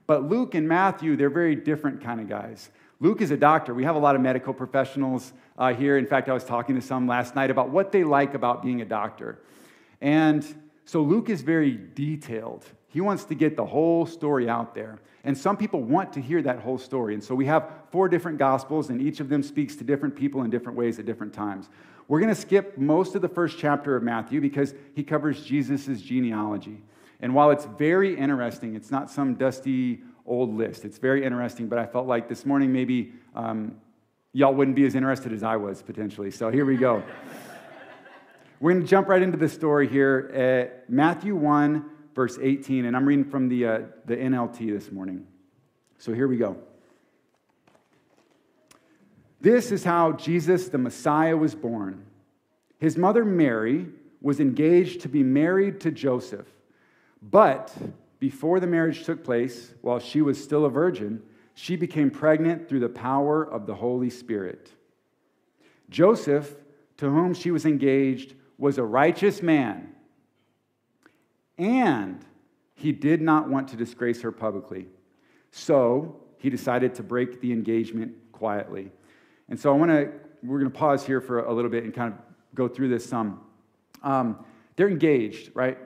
But 0.07 0.27
Luke 0.27 0.55
and 0.55 0.67
Matthew, 0.67 1.15
they're 1.15 1.29
very 1.29 1.55
different 1.55 2.03
kind 2.03 2.19
of 2.19 2.27
guys. 2.27 2.69
Luke 2.99 3.21
is 3.21 3.31
a 3.31 3.37
doctor. 3.37 3.73
We 3.73 3.85
have 3.85 3.95
a 3.95 3.99
lot 3.99 4.17
of 4.17 4.21
medical 4.21 4.53
professionals 4.53 5.31
uh, 5.57 5.73
here. 5.73 5.97
In 5.97 6.05
fact, 6.05 6.27
I 6.27 6.33
was 6.33 6.43
talking 6.43 6.75
to 6.75 6.81
some 6.81 7.07
last 7.07 7.33
night 7.33 7.49
about 7.49 7.69
what 7.69 7.93
they 7.93 8.03
like 8.03 8.33
about 8.33 8.61
being 8.61 8.81
a 8.81 8.85
doctor. 8.85 9.39
And 10.01 10.45
So 10.83 11.03
Luke 11.03 11.29
is 11.29 11.43
very 11.43 11.79
detailed. 11.93 12.65
He 12.89 13.01
wants 13.01 13.23
to 13.25 13.35
get 13.35 13.55
the 13.55 13.65
whole 13.65 14.05
story 14.05 14.49
out 14.49 14.73
there. 14.73 14.99
And 15.23 15.37
some 15.37 15.57
people 15.57 15.81
want 15.81 16.11
to 16.13 16.21
hear 16.21 16.41
that 16.41 16.59
whole 16.59 16.77
story. 16.77 17.13
And 17.13 17.23
so 17.23 17.35
we 17.35 17.45
have 17.45 17.69
four 17.91 18.09
different 18.09 18.37
gospels, 18.37 18.89
and 18.89 19.01
each 19.01 19.19
of 19.19 19.29
them 19.29 19.43
speaks 19.43 19.75
to 19.77 19.83
different 19.83 20.15
people 20.15 20.43
in 20.43 20.49
different 20.49 20.77
ways 20.77 20.97
at 20.97 21.05
different 21.05 21.33
times. 21.33 21.69
We're 22.07 22.19
going 22.19 22.33
to 22.33 22.41
skip 22.41 22.77
most 22.77 23.13
of 23.13 23.21
the 23.21 23.29
first 23.29 23.59
chapter 23.59 23.95
of 23.95 24.01
Matthew 24.01 24.41
because 24.41 24.73
he 24.95 25.03
covers 25.03 25.43
Jesus' 25.45 26.01
genealogy. 26.01 26.81
And 27.19 27.35
while 27.35 27.51
it's 27.51 27.65
very 27.65 28.17
interesting, 28.17 28.75
it's 28.75 28.89
not 28.89 29.11
some 29.11 29.35
dusty 29.35 30.01
old 30.25 30.55
list. 30.55 30.85
It's 30.85 30.97
very 30.97 31.23
interesting, 31.23 31.67
but 31.67 31.77
I 31.77 31.85
felt 31.85 32.07
like 32.07 32.27
this 32.27 32.45
morning 32.45 32.71
maybe 32.71 33.11
um, 33.35 33.75
y'all 34.33 34.53
wouldn't 34.53 34.75
be 34.75 34.85
as 34.85 34.95
interested 34.95 35.33
as 35.33 35.43
I 35.43 35.57
was 35.57 35.81
potentially. 35.81 36.31
So 36.31 36.49
here 36.49 36.65
we 36.65 36.77
go. 36.77 37.03
We're 38.59 38.71
going 38.71 38.83
to 38.83 38.89
jump 38.89 39.07
right 39.07 39.21
into 39.21 39.37
the 39.37 39.49
story 39.49 39.87
here 39.87 40.31
at 40.33 40.89
Matthew 40.89 41.35
1, 41.35 41.85
verse 42.19 42.37
18, 42.41 42.83
and 42.83 42.97
I'm 42.97 43.05
reading 43.05 43.23
from 43.23 43.47
the, 43.47 43.65
uh, 43.65 43.79
the 44.03 44.17
NLT 44.17 44.77
this 44.77 44.91
morning. 44.91 45.25
So 45.99 46.13
here 46.13 46.27
we 46.27 46.35
go. 46.35 46.57
This 49.39 49.71
is 49.71 49.85
how 49.85 50.11
Jesus, 50.11 50.67
the 50.67 50.77
Messiah, 50.77 51.37
was 51.37 51.55
born. 51.55 52.03
His 52.77 52.97
mother 52.97 53.23
Mary 53.23 53.87
was 54.19 54.41
engaged 54.41 54.99
to 55.03 55.07
be 55.07 55.23
married 55.23 55.79
to 55.79 55.91
Joseph. 55.91 56.45
But 57.21 57.73
before 58.19 58.59
the 58.59 58.67
marriage 58.67 59.05
took 59.05 59.23
place, 59.23 59.73
while 59.79 59.99
she 59.99 60.21
was 60.21 60.43
still 60.43 60.65
a 60.65 60.69
virgin, 60.69 61.21
she 61.53 61.77
became 61.77 62.11
pregnant 62.11 62.67
through 62.67 62.81
the 62.81 62.89
power 62.89 63.43
of 63.43 63.65
the 63.65 63.75
Holy 63.75 64.09
Spirit. 64.09 64.69
Joseph, 65.89 66.53
to 66.97 67.09
whom 67.09 67.33
she 67.33 67.49
was 67.49 67.65
engaged, 67.65 68.35
was 68.57 68.77
a 68.77 68.83
righteous 68.83 69.41
man, 69.41 69.95
and 71.59 72.25
he 72.73 72.91
did 72.91 73.21
not 73.21 73.49
want 73.49 73.67
to 73.67 73.75
disgrace 73.75 74.21
her 74.21 74.31
publicly. 74.31 74.87
So 75.51 76.15
he 76.37 76.49
decided 76.49 76.95
to 76.95 77.03
break 77.03 77.41
the 77.41 77.51
engagement 77.51 78.13
quietly. 78.31 78.91
And 79.49 79.59
so 79.59 79.73
I 79.73 79.77
want 79.77 79.91
to, 79.91 80.11
we're 80.41 80.59
going 80.59 80.71
to 80.71 80.77
pause 80.77 81.05
here 81.05 81.19
for 81.19 81.39
a 81.39 81.53
little 81.53 81.69
bit 81.69 81.83
and 81.83 81.93
kind 81.93 82.13
of 82.13 82.19
go 82.55 82.67
through 82.67 82.89
this 82.89 83.05
some. 83.05 83.41
Um, 84.01 84.45
they're 84.77 84.87
engaged, 84.87 85.51
right? 85.53 85.77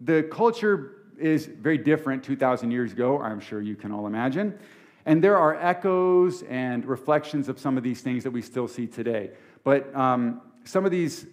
The 0.00 0.24
culture 0.24 0.96
is 1.18 1.46
very 1.46 1.78
different 1.78 2.22
2,000 2.22 2.70
years 2.70 2.92
ago, 2.92 3.20
I'm 3.22 3.40
sure 3.40 3.62
you 3.62 3.76
can 3.76 3.90
all 3.90 4.06
imagine. 4.06 4.58
And 5.06 5.22
there 5.22 5.38
are 5.38 5.54
echoes 5.54 6.42
and 6.42 6.84
reflections 6.84 7.48
of 7.48 7.58
some 7.58 7.78
of 7.78 7.82
these 7.82 8.02
things 8.02 8.24
that 8.24 8.30
we 8.30 8.42
still 8.42 8.68
see 8.68 8.86
today. 8.86 9.30
But 9.62 9.94
um, 9.94 10.42
some 10.64 10.84
of 10.84 10.90
these 10.90 11.26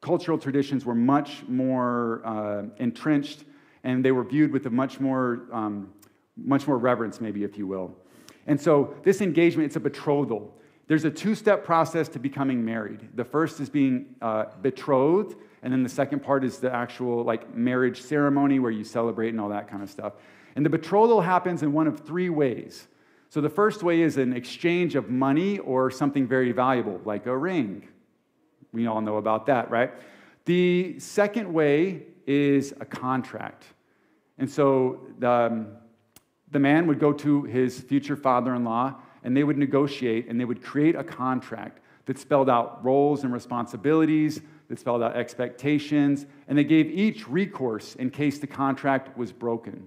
cultural 0.00 0.38
traditions 0.38 0.84
were 0.84 0.94
much 0.94 1.42
more 1.48 2.22
uh, 2.24 2.62
entrenched 2.78 3.44
and 3.84 4.04
they 4.04 4.12
were 4.12 4.24
viewed 4.24 4.52
with 4.52 4.66
a 4.66 4.70
much 4.70 5.00
more, 5.00 5.42
um, 5.52 5.92
much 6.36 6.66
more 6.66 6.78
reverence, 6.78 7.20
maybe, 7.20 7.44
if 7.44 7.56
you 7.56 7.66
will. 7.66 7.94
And 8.46 8.60
so 8.60 8.94
this 9.02 9.20
engagement, 9.20 9.66
it's 9.66 9.76
a 9.76 9.80
betrothal. 9.80 10.54
There's 10.86 11.04
a 11.04 11.10
two 11.10 11.34
step 11.34 11.64
process 11.64 12.08
to 12.10 12.18
becoming 12.18 12.64
married. 12.64 13.08
The 13.14 13.24
first 13.24 13.60
is 13.60 13.68
being 13.68 14.14
uh, 14.22 14.46
betrothed, 14.62 15.36
and 15.62 15.72
then 15.72 15.82
the 15.82 15.88
second 15.88 16.20
part 16.20 16.44
is 16.44 16.58
the 16.58 16.74
actual 16.74 17.24
like 17.24 17.54
marriage 17.54 18.02
ceremony 18.02 18.58
where 18.58 18.70
you 18.70 18.84
celebrate 18.84 19.30
and 19.30 19.40
all 19.40 19.50
that 19.50 19.68
kind 19.68 19.82
of 19.82 19.90
stuff. 19.90 20.14
And 20.56 20.64
the 20.64 20.70
betrothal 20.70 21.20
happens 21.20 21.62
in 21.62 21.72
one 21.72 21.86
of 21.86 22.00
three 22.00 22.30
ways. 22.30 22.88
So 23.28 23.42
the 23.42 23.50
first 23.50 23.82
way 23.82 24.00
is 24.00 24.16
an 24.16 24.32
exchange 24.32 24.94
of 24.94 25.10
money 25.10 25.58
or 25.58 25.90
something 25.90 26.26
very 26.26 26.52
valuable, 26.52 27.00
like 27.04 27.26
a 27.26 27.36
ring. 27.36 27.86
We 28.72 28.86
all 28.86 29.00
know 29.00 29.16
about 29.16 29.46
that, 29.46 29.70
right? 29.70 29.92
The 30.44 30.98
second 30.98 31.52
way 31.52 32.02
is 32.26 32.72
a 32.80 32.84
contract. 32.84 33.64
And 34.38 34.48
so 34.48 35.00
the, 35.18 35.30
um, 35.30 35.68
the 36.50 36.58
man 36.58 36.86
would 36.86 36.98
go 37.00 37.12
to 37.12 37.42
his 37.44 37.80
future 37.80 38.16
father 38.16 38.54
in 38.54 38.64
law 38.64 38.94
and 39.24 39.36
they 39.36 39.44
would 39.44 39.58
negotiate 39.58 40.28
and 40.28 40.40
they 40.40 40.44
would 40.44 40.62
create 40.62 40.94
a 40.94 41.04
contract 41.04 41.80
that 42.06 42.18
spelled 42.18 42.48
out 42.48 42.82
roles 42.84 43.24
and 43.24 43.32
responsibilities, 43.32 44.40
that 44.68 44.78
spelled 44.78 45.02
out 45.02 45.16
expectations, 45.16 46.26
and 46.46 46.56
they 46.56 46.64
gave 46.64 46.90
each 46.90 47.28
recourse 47.28 47.94
in 47.96 48.10
case 48.10 48.38
the 48.38 48.46
contract 48.46 49.16
was 49.16 49.32
broken. 49.32 49.86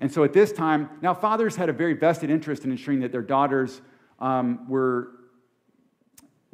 And 0.00 0.12
so 0.12 0.24
at 0.24 0.32
this 0.32 0.52
time, 0.52 0.90
now 1.00 1.14
fathers 1.14 1.56
had 1.56 1.68
a 1.68 1.72
very 1.72 1.94
vested 1.94 2.30
interest 2.30 2.64
in 2.64 2.70
ensuring 2.70 3.00
that 3.00 3.12
their 3.12 3.22
daughters 3.22 3.80
um, 4.18 4.68
were 4.68 5.10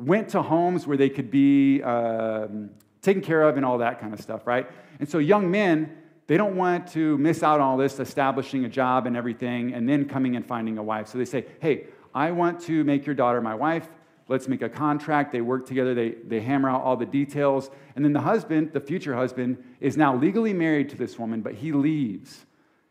went 0.04 0.30
to 0.30 0.42
homes 0.42 0.86
where 0.86 0.96
they 0.96 1.08
could 1.08 1.30
be 1.30 1.82
um, 1.82 2.70
taken 3.00 3.22
care 3.22 3.42
of 3.42 3.56
and 3.56 3.64
all 3.64 3.78
that 3.78 4.00
kind 4.00 4.12
of 4.12 4.20
stuff, 4.20 4.46
right? 4.46 4.68
And 5.00 5.08
so 5.08 5.18
young 5.18 5.50
men, 5.50 5.96
they 6.26 6.36
don't 6.36 6.56
want 6.56 6.86
to 6.92 7.18
miss 7.18 7.42
out 7.42 7.60
on 7.60 7.66
all 7.66 7.76
this, 7.76 7.98
establishing 7.98 8.64
a 8.64 8.68
job 8.68 9.06
and 9.06 9.16
everything, 9.16 9.74
and 9.74 9.88
then 9.88 10.08
coming 10.08 10.36
and 10.36 10.46
finding 10.46 10.78
a 10.78 10.82
wife. 10.82 11.08
So 11.08 11.18
they 11.18 11.24
say, 11.24 11.46
hey, 11.60 11.86
I 12.14 12.30
want 12.30 12.60
to 12.62 12.84
make 12.84 13.06
your 13.06 13.14
daughter 13.14 13.40
my 13.40 13.54
wife. 13.54 13.88
Let's 14.28 14.48
make 14.48 14.62
a 14.62 14.68
contract. 14.68 15.32
They 15.32 15.40
work 15.40 15.66
together, 15.66 15.94
they, 15.94 16.10
they 16.10 16.40
hammer 16.40 16.70
out 16.70 16.82
all 16.82 16.96
the 16.96 17.06
details. 17.06 17.70
And 17.96 18.04
then 18.04 18.12
the 18.12 18.20
husband, 18.20 18.72
the 18.72 18.80
future 18.80 19.14
husband, 19.14 19.62
is 19.80 19.96
now 19.96 20.16
legally 20.16 20.52
married 20.52 20.88
to 20.90 20.96
this 20.96 21.18
woman, 21.18 21.42
but 21.42 21.54
he 21.54 21.72
leaves. 21.72 22.46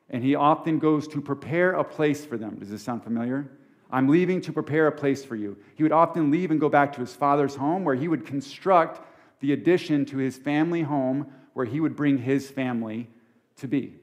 And 0.10 0.24
he 0.24 0.36
often 0.36 0.78
goes 0.78 1.08
to 1.10 1.22
prepare 1.22 1.74
a 1.74 1.84
place 1.84 2.26
for 2.26 2.38
them. 2.38 2.58
Does 2.60 2.70
this 2.70 2.84
sound 2.84 3.04
familiar? 3.04 3.50
I'm 3.92 4.08
leaving 4.08 4.42
to 4.42 4.54
prepare 4.54 4.88
a 4.88 4.92
place 4.92 5.26
for 5.26 5.36
you. 5.36 5.58
He 5.76 5.84
would 5.84 5.92
often 5.92 6.32
leave 6.32 6.52
and 6.52 6.60
go 6.60 6.70
back 6.70 6.94
to 6.94 7.02
his 7.02 7.14
father's 7.14 7.56
home 7.56 7.84
where 7.84 7.96
he 7.96 8.08
would 8.08 8.26
construct 8.26 9.06
the 9.42 9.54
addition 9.54 10.06
to 10.06 10.18
his 10.18 10.38
family 10.38 10.82
home 10.82 11.28
where 11.54 11.66
he 11.66 11.80
would 11.80 11.96
bring 11.96 12.18
his 12.18 12.50
family 12.50 13.10
to 13.58 13.68
be. 13.68 13.96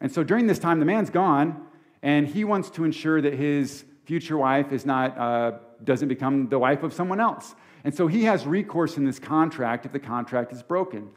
And 0.00 0.10
so 0.10 0.22
during 0.24 0.46
this 0.46 0.58
time, 0.58 0.78
the 0.78 0.86
man's 0.86 1.10
gone 1.10 1.66
and 2.02 2.26
he 2.26 2.44
wants 2.44 2.70
to 2.70 2.84
ensure 2.84 3.20
that 3.20 3.34
his 3.34 3.84
future 4.04 4.38
wife 4.38 4.72
is 4.72 4.86
not, 4.86 5.18
uh, 5.18 5.52
doesn't 5.84 6.08
become 6.08 6.48
the 6.48 6.58
wife 6.58 6.82
of 6.82 6.92
someone 6.92 7.20
else. 7.20 7.54
And 7.84 7.94
so 7.94 8.06
he 8.06 8.24
has 8.24 8.46
recourse 8.46 8.96
in 8.96 9.04
this 9.04 9.18
contract 9.18 9.86
if 9.86 9.92
the 9.92 9.98
contract 9.98 10.52
is 10.52 10.62
broken. 10.62 11.10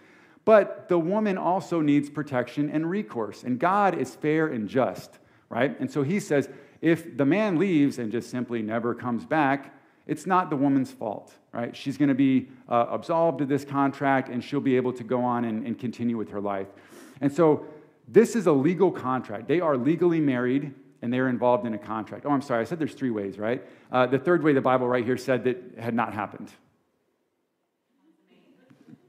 But 0.46 0.90
the 0.90 0.98
woman 0.98 1.38
also 1.38 1.82
needs 1.82 2.10
protection 2.10 2.70
and 2.70 2.90
recourse. 2.90 3.44
And 3.44 3.60
God 3.60 3.98
is 3.98 4.16
fair 4.16 4.48
and 4.48 4.68
just, 4.68 5.20
right? 5.50 5.80
And 5.80 5.92
so 5.92 6.02
he 6.02 6.20
says, 6.20 6.50
if 6.82 7.18
the 7.18 7.26
man 7.26 7.58
leaves 7.58 8.00
and 8.00 8.12
just 8.12 8.30
simply 8.30 8.62
never 8.62 8.96
comes 8.96 9.26
back, 9.26 9.76
it's 10.08 10.26
not 10.26 10.50
the 10.50 10.56
woman's 10.56 10.92
fault, 10.92 11.34
right? 11.52 11.76
She's 11.76 11.98
going 11.98 12.10
to 12.10 12.16
be 12.16 12.48
uh, 12.68 12.88
absolved 12.90 13.42
of 13.42 13.48
this 13.48 13.64
contract 13.64 14.30
and 14.30 14.44
she'll 14.44 14.60
be 14.60 14.76
able 14.76 14.94
to 14.94 15.04
go 15.04 15.22
on 15.22 15.46
and, 15.46 15.66
and 15.68 15.78
continue 15.78 16.18
with 16.18 16.30
her 16.30 16.42
life. 16.42 16.68
And 17.22 17.32
so 17.32 17.66
this 18.08 18.36
is 18.36 18.48
a 18.48 18.52
legal 18.52 18.92
contract. 18.92 19.48
They 19.48 19.60
are 19.60 19.78
legally 19.78 20.20
married 20.20 20.74
and 21.02 21.14
they're 21.14 21.30
involved 21.30 21.66
in 21.66 21.74
a 21.74 21.78
contract. 21.78 22.26
Oh, 22.26 22.32
I'm 22.32 22.42
sorry, 22.42 22.62
I 22.62 22.64
said 22.64 22.80
there's 22.80 22.94
three 22.94 23.12
ways, 23.12 23.38
right? 23.38 23.64
Uh, 23.92 24.08
the 24.08 24.20
third 24.20 24.42
way 24.44 24.54
the 24.54 24.62
Bible 24.62 24.88
right 24.88 25.06
here 25.06 25.18
said 25.18 25.44
that 25.44 25.58
had 25.78 25.94
not 25.94 26.14
happened. 26.14 26.50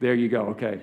There 0.01 0.15
you 0.15 0.29
go, 0.29 0.43
okay. 0.49 0.83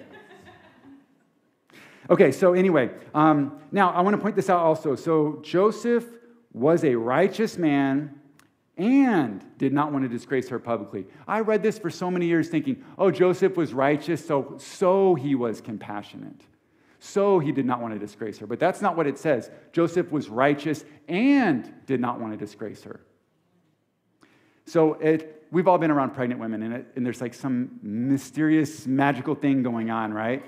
Okay, 2.09 2.31
so 2.31 2.53
anyway, 2.53 2.89
um, 3.13 3.59
now 3.71 3.91
I 3.91 4.01
want 4.01 4.15
to 4.15 4.21
point 4.21 4.35
this 4.35 4.49
out 4.49 4.61
also. 4.61 4.95
So 4.95 5.41
Joseph 5.43 6.05
was 6.59 6.83
a 6.83 6.95
righteous 6.95 7.57
man 7.57 8.19
and 8.77 9.43
did 9.57 9.73
not 9.73 9.91
want 9.91 10.03
to 10.03 10.09
disgrace 10.09 10.49
her 10.49 10.59
publicly. 10.59 11.07
I 11.27 11.39
read 11.39 11.63
this 11.63 11.79
for 11.79 11.89
so 11.89 12.11
many 12.11 12.27
years 12.27 12.49
thinking, 12.49 12.83
oh, 12.97 13.09
Joseph 13.09 13.57
was 13.57 13.73
righteous, 13.73 14.25
so, 14.25 14.55
so 14.59 15.15
he 15.15 15.33
was 15.33 15.61
compassionate. 15.61 16.41
So 16.99 17.39
he 17.39 17.51
did 17.51 17.65
not 17.65 17.81
want 17.81 17.93
to 17.93 17.99
disgrace 17.99 18.37
her. 18.39 18.47
But 18.47 18.59
that's 18.59 18.81
not 18.81 18.95
what 18.95 19.07
it 19.07 19.17
says. 19.17 19.49
Joseph 19.71 20.11
was 20.11 20.29
righteous 20.29 20.85
and 21.07 21.71
did 21.85 21.99
not 21.99 22.19
want 22.19 22.33
to 22.33 22.37
disgrace 22.37 22.83
her. 22.83 23.01
So 24.65 24.93
it, 24.95 25.45
we've 25.51 25.67
all 25.67 25.77
been 25.77 25.91
around 25.91 26.11
pregnant 26.11 26.41
women, 26.41 26.61
and, 26.63 26.73
it, 26.73 26.87
and 26.95 27.05
there's 27.05 27.21
like 27.21 27.33
some 27.33 27.79
mysterious, 27.81 28.85
magical 28.85 29.33
thing 29.33 29.63
going 29.63 29.89
on, 29.89 30.13
right? 30.13 30.43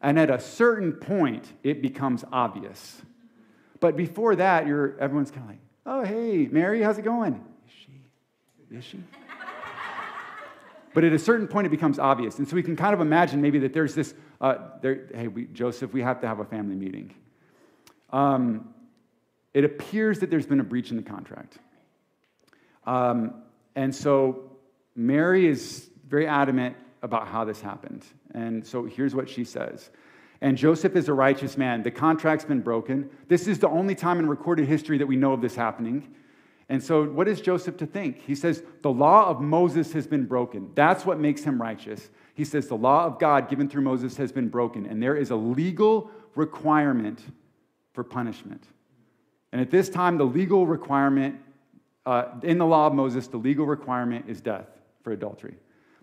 And 0.00 0.18
at 0.18 0.30
a 0.30 0.38
certain 0.38 0.92
point, 0.92 1.52
it 1.62 1.82
becomes 1.82 2.24
obvious. 2.32 3.02
But 3.86 3.96
before 3.96 4.34
that, 4.34 4.66
you're, 4.66 4.98
everyone's 4.98 5.30
kind 5.30 5.44
of 5.44 5.50
like, 5.50 5.60
oh, 5.86 6.02
hey, 6.02 6.48
Mary, 6.50 6.82
how's 6.82 6.98
it 6.98 7.04
going? 7.04 7.34
Is 7.68 7.72
she? 7.72 8.76
Is 8.76 8.84
she? 8.84 8.98
but 10.92 11.04
at 11.04 11.12
a 11.12 11.20
certain 11.20 11.46
point, 11.46 11.68
it 11.68 11.70
becomes 11.70 12.00
obvious. 12.00 12.40
And 12.40 12.48
so 12.48 12.56
we 12.56 12.64
can 12.64 12.74
kind 12.74 12.94
of 12.94 13.00
imagine 13.00 13.40
maybe 13.40 13.60
that 13.60 13.72
there's 13.72 13.94
this, 13.94 14.12
uh, 14.40 14.56
there, 14.82 15.06
hey, 15.14 15.28
we, 15.28 15.44
Joseph, 15.44 15.92
we 15.92 16.02
have 16.02 16.20
to 16.22 16.26
have 16.26 16.40
a 16.40 16.44
family 16.44 16.74
meeting. 16.74 17.14
Um, 18.10 18.74
it 19.54 19.62
appears 19.62 20.18
that 20.18 20.30
there's 20.30 20.46
been 20.46 20.58
a 20.58 20.64
breach 20.64 20.90
in 20.90 20.96
the 20.96 21.04
contract. 21.04 21.58
Um, 22.86 23.34
and 23.76 23.94
so 23.94 24.50
Mary 24.96 25.46
is 25.46 25.90
very 26.08 26.26
adamant 26.26 26.74
about 27.02 27.28
how 27.28 27.44
this 27.44 27.60
happened. 27.60 28.04
And 28.34 28.66
so 28.66 28.84
here's 28.84 29.14
what 29.14 29.28
she 29.28 29.44
says 29.44 29.90
and 30.40 30.56
Joseph 30.56 30.96
is 30.96 31.08
a 31.08 31.14
righteous 31.14 31.56
man. 31.56 31.82
The 31.82 31.90
contract's 31.90 32.44
been 32.44 32.60
broken. 32.60 33.10
This 33.28 33.46
is 33.46 33.58
the 33.58 33.68
only 33.68 33.94
time 33.94 34.18
in 34.18 34.28
recorded 34.28 34.68
history 34.68 34.98
that 34.98 35.06
we 35.06 35.16
know 35.16 35.32
of 35.32 35.40
this 35.40 35.54
happening. 35.54 36.14
And 36.68 36.82
so, 36.82 37.04
what 37.04 37.28
is 37.28 37.40
Joseph 37.40 37.76
to 37.78 37.86
think? 37.86 38.20
He 38.22 38.34
says, 38.34 38.62
The 38.82 38.90
law 38.90 39.28
of 39.28 39.40
Moses 39.40 39.92
has 39.92 40.06
been 40.06 40.26
broken. 40.26 40.70
That's 40.74 41.06
what 41.06 41.20
makes 41.20 41.44
him 41.44 41.62
righteous. 41.62 42.10
He 42.34 42.44
says, 42.44 42.66
The 42.66 42.76
law 42.76 43.04
of 43.04 43.18
God 43.18 43.48
given 43.48 43.68
through 43.68 43.82
Moses 43.82 44.16
has 44.16 44.32
been 44.32 44.48
broken, 44.48 44.84
and 44.86 45.02
there 45.02 45.16
is 45.16 45.30
a 45.30 45.36
legal 45.36 46.10
requirement 46.34 47.20
for 47.92 48.02
punishment. 48.02 48.64
And 49.52 49.60
at 49.60 49.70
this 49.70 49.88
time, 49.88 50.18
the 50.18 50.26
legal 50.26 50.66
requirement 50.66 51.36
uh, 52.04 52.26
in 52.42 52.58
the 52.58 52.66
law 52.66 52.86
of 52.86 52.94
Moses, 52.94 53.26
the 53.28 53.36
legal 53.36 53.64
requirement 53.64 54.26
is 54.28 54.40
death 54.40 54.66
for 55.02 55.12
adultery. 55.12 55.56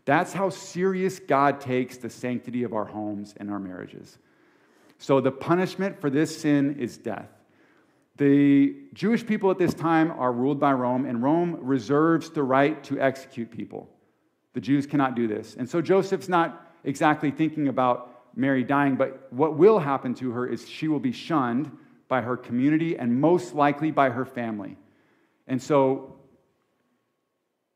That's 0.05 0.33
how 0.33 0.50
serious 0.50 1.19
God 1.19 1.62
takes 1.62 1.98
the 1.98 2.10
sanctity 2.10 2.63
of 2.63 2.74
our 2.74 2.86
homes 2.86 3.33
and 3.38 3.50
our 3.50 3.60
marriages. 3.60 4.17
So 4.98 5.22
the 5.22 5.31
punishment 5.31 6.00
for 6.00 6.10
this 6.10 6.41
sin 6.41 6.77
is 6.79 6.98
death. 6.98 7.29
The 8.17 8.75
Jewish 8.93 9.25
people 9.25 9.50
at 9.50 9.57
this 9.57 9.74
time 9.74 10.12
are 10.12 10.31
ruled 10.31 10.60
by 10.60 10.74
Rome, 10.74 11.05
and 11.05 11.24
Rome 11.24 11.57
reserves 11.62 12.29
the 12.29 12.43
right 12.43 12.83
to 12.83 13.00
execute 13.00 13.50
people. 13.50 13.89
The 14.53 14.62
Jews 14.62 14.86
cannot 14.86 15.15
do 15.15 15.27
this. 15.27 15.55
And 15.57 15.67
so 15.67 15.81
Joseph's 15.81 16.29
not 16.29 16.74
exactly 16.83 17.31
thinking 17.31 17.69
about 17.69 18.25
Mary 18.36 18.63
dying, 18.63 18.95
but 18.95 19.31
what 19.31 19.57
will 19.57 19.79
happen 19.79 20.13
to 20.15 20.31
her 20.31 20.45
is 20.45 20.67
she 20.67 20.88
will 20.88 21.00
be 21.00 21.12
shunned 21.12 21.72
by 22.07 22.22
her 22.22 22.38
community 22.38 22.98
and 22.98 23.19
most 23.19 23.55
likely 23.55 23.89
by 23.89 24.10
her 24.10 24.25
family. 24.25 24.77
And 25.48 25.62
so 25.62 26.15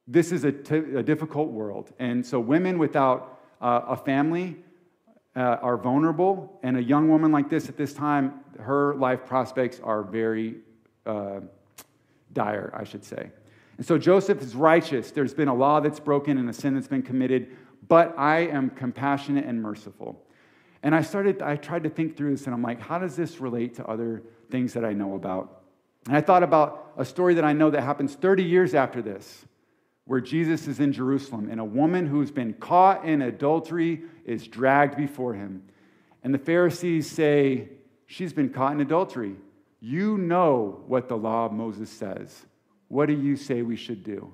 this 0.07 0.31
is 0.31 0.43
a, 0.43 0.51
t- 0.51 0.95
a 0.95 1.03
difficult 1.03 1.49
world. 1.49 1.91
And 1.99 2.25
so 2.25 2.39
women 2.39 2.77
without 2.77 3.39
uh, 3.61 3.81
a 3.87 3.97
family 3.97 4.57
uh, 5.35 5.57
are 5.61 5.77
vulnerable. 5.77 6.59
And 6.63 6.77
a 6.77 6.83
young 6.83 7.09
woman 7.09 7.31
like 7.31 7.49
this 7.49 7.69
at 7.69 7.77
this 7.77 7.93
time, 7.93 8.39
her 8.59 8.95
life 8.95 9.25
prospects 9.25 9.79
are 9.83 10.01
very 10.03 10.55
uh, 11.05 11.41
dire, 12.33 12.73
I 12.73 12.83
should 12.83 13.03
say. 13.03 13.31
And 13.77 13.85
so 13.85 13.97
Joseph 13.97 14.41
is 14.41 14.55
righteous. 14.55 15.11
There's 15.11 15.33
been 15.33 15.47
a 15.47 15.53
law 15.53 15.79
that's 15.79 15.99
broken 15.99 16.37
and 16.37 16.49
a 16.49 16.53
sin 16.53 16.73
that's 16.73 16.87
been 16.87 17.03
committed, 17.03 17.55
but 17.87 18.17
I 18.17 18.39
am 18.47 18.71
compassionate 18.71 19.45
and 19.45 19.61
merciful. 19.61 20.23
And 20.81 20.95
I 20.95 21.01
started, 21.01 21.41
I 21.41 21.55
tried 21.55 21.83
to 21.83 21.89
think 21.89 22.17
through 22.17 22.31
this, 22.31 22.45
and 22.45 22.55
I'm 22.55 22.61
like, 22.61 22.79
how 22.79 22.97
does 22.97 23.15
this 23.15 23.39
relate 23.39 23.75
to 23.75 23.85
other 23.85 24.23
things 24.49 24.73
that 24.73 24.83
I 24.83 24.93
know 24.93 25.15
about? 25.15 25.63
And 26.07 26.15
I 26.15 26.21
thought 26.21 26.43
about 26.43 26.93
a 26.97 27.05
story 27.05 27.35
that 27.35 27.43
I 27.43 27.53
know 27.53 27.69
that 27.69 27.81
happens 27.81 28.15
30 28.15 28.43
years 28.43 28.73
after 28.73 29.01
this, 29.01 29.45
where 30.07 30.21
Jesus 30.21 30.67
is 30.67 30.79
in 30.79 30.93
Jerusalem, 30.93 31.49
and 31.51 31.59
a 31.59 31.65
woman 31.65 32.07
who's 32.07 32.31
been 32.31 32.53
caught 32.53 33.05
in 33.05 33.21
adultery 33.21 34.03
is 34.25 34.47
dragged 34.47 34.95
before 34.95 35.33
him. 35.33 35.63
And 36.23 36.33
the 36.33 36.39
Pharisees 36.39 37.09
say, 37.11 37.69
She's 38.09 38.31
been 38.31 38.49
caught 38.49 38.71
in 38.71 38.79
adultery. 38.79 39.35
You 39.81 40.17
know 40.17 40.81
what 40.87 41.09
the 41.09 41.17
law 41.17 41.45
of 41.45 41.51
Moses 41.51 41.89
says. 41.89 42.45
What 42.87 43.07
do 43.07 43.13
you 43.13 43.35
say 43.35 43.61
we 43.61 43.75
should 43.75 44.01
do? 44.01 44.31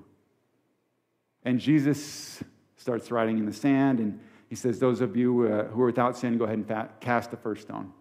And 1.42 1.58
Jesus 1.58 2.42
starts 2.76 3.10
writing 3.10 3.38
in 3.38 3.44
the 3.44 3.52
sand, 3.52 3.98
and 3.98 4.20
he 4.48 4.54
says, 4.54 4.78
Those 4.78 5.00
of 5.00 5.16
you 5.16 5.48
uh, 5.48 5.64
who 5.64 5.82
are 5.82 5.86
without 5.86 6.16
sin, 6.16 6.38
go 6.38 6.44
ahead 6.44 6.58
and 6.58 6.88
cast 7.00 7.32
the 7.32 7.36
first 7.36 7.62
stone. 7.62 7.92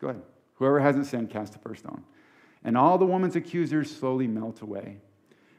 Go 0.00 0.08
ahead. 0.10 0.22
Whoever 0.54 0.78
hasn't 0.78 1.06
sinned, 1.06 1.30
cast 1.30 1.52
the 1.52 1.58
first 1.58 1.80
stone. 1.80 2.04
And 2.62 2.78
all 2.78 2.96
the 2.96 3.06
woman's 3.06 3.34
accusers 3.34 3.94
slowly 3.94 4.28
melt 4.28 4.60
away. 4.60 4.98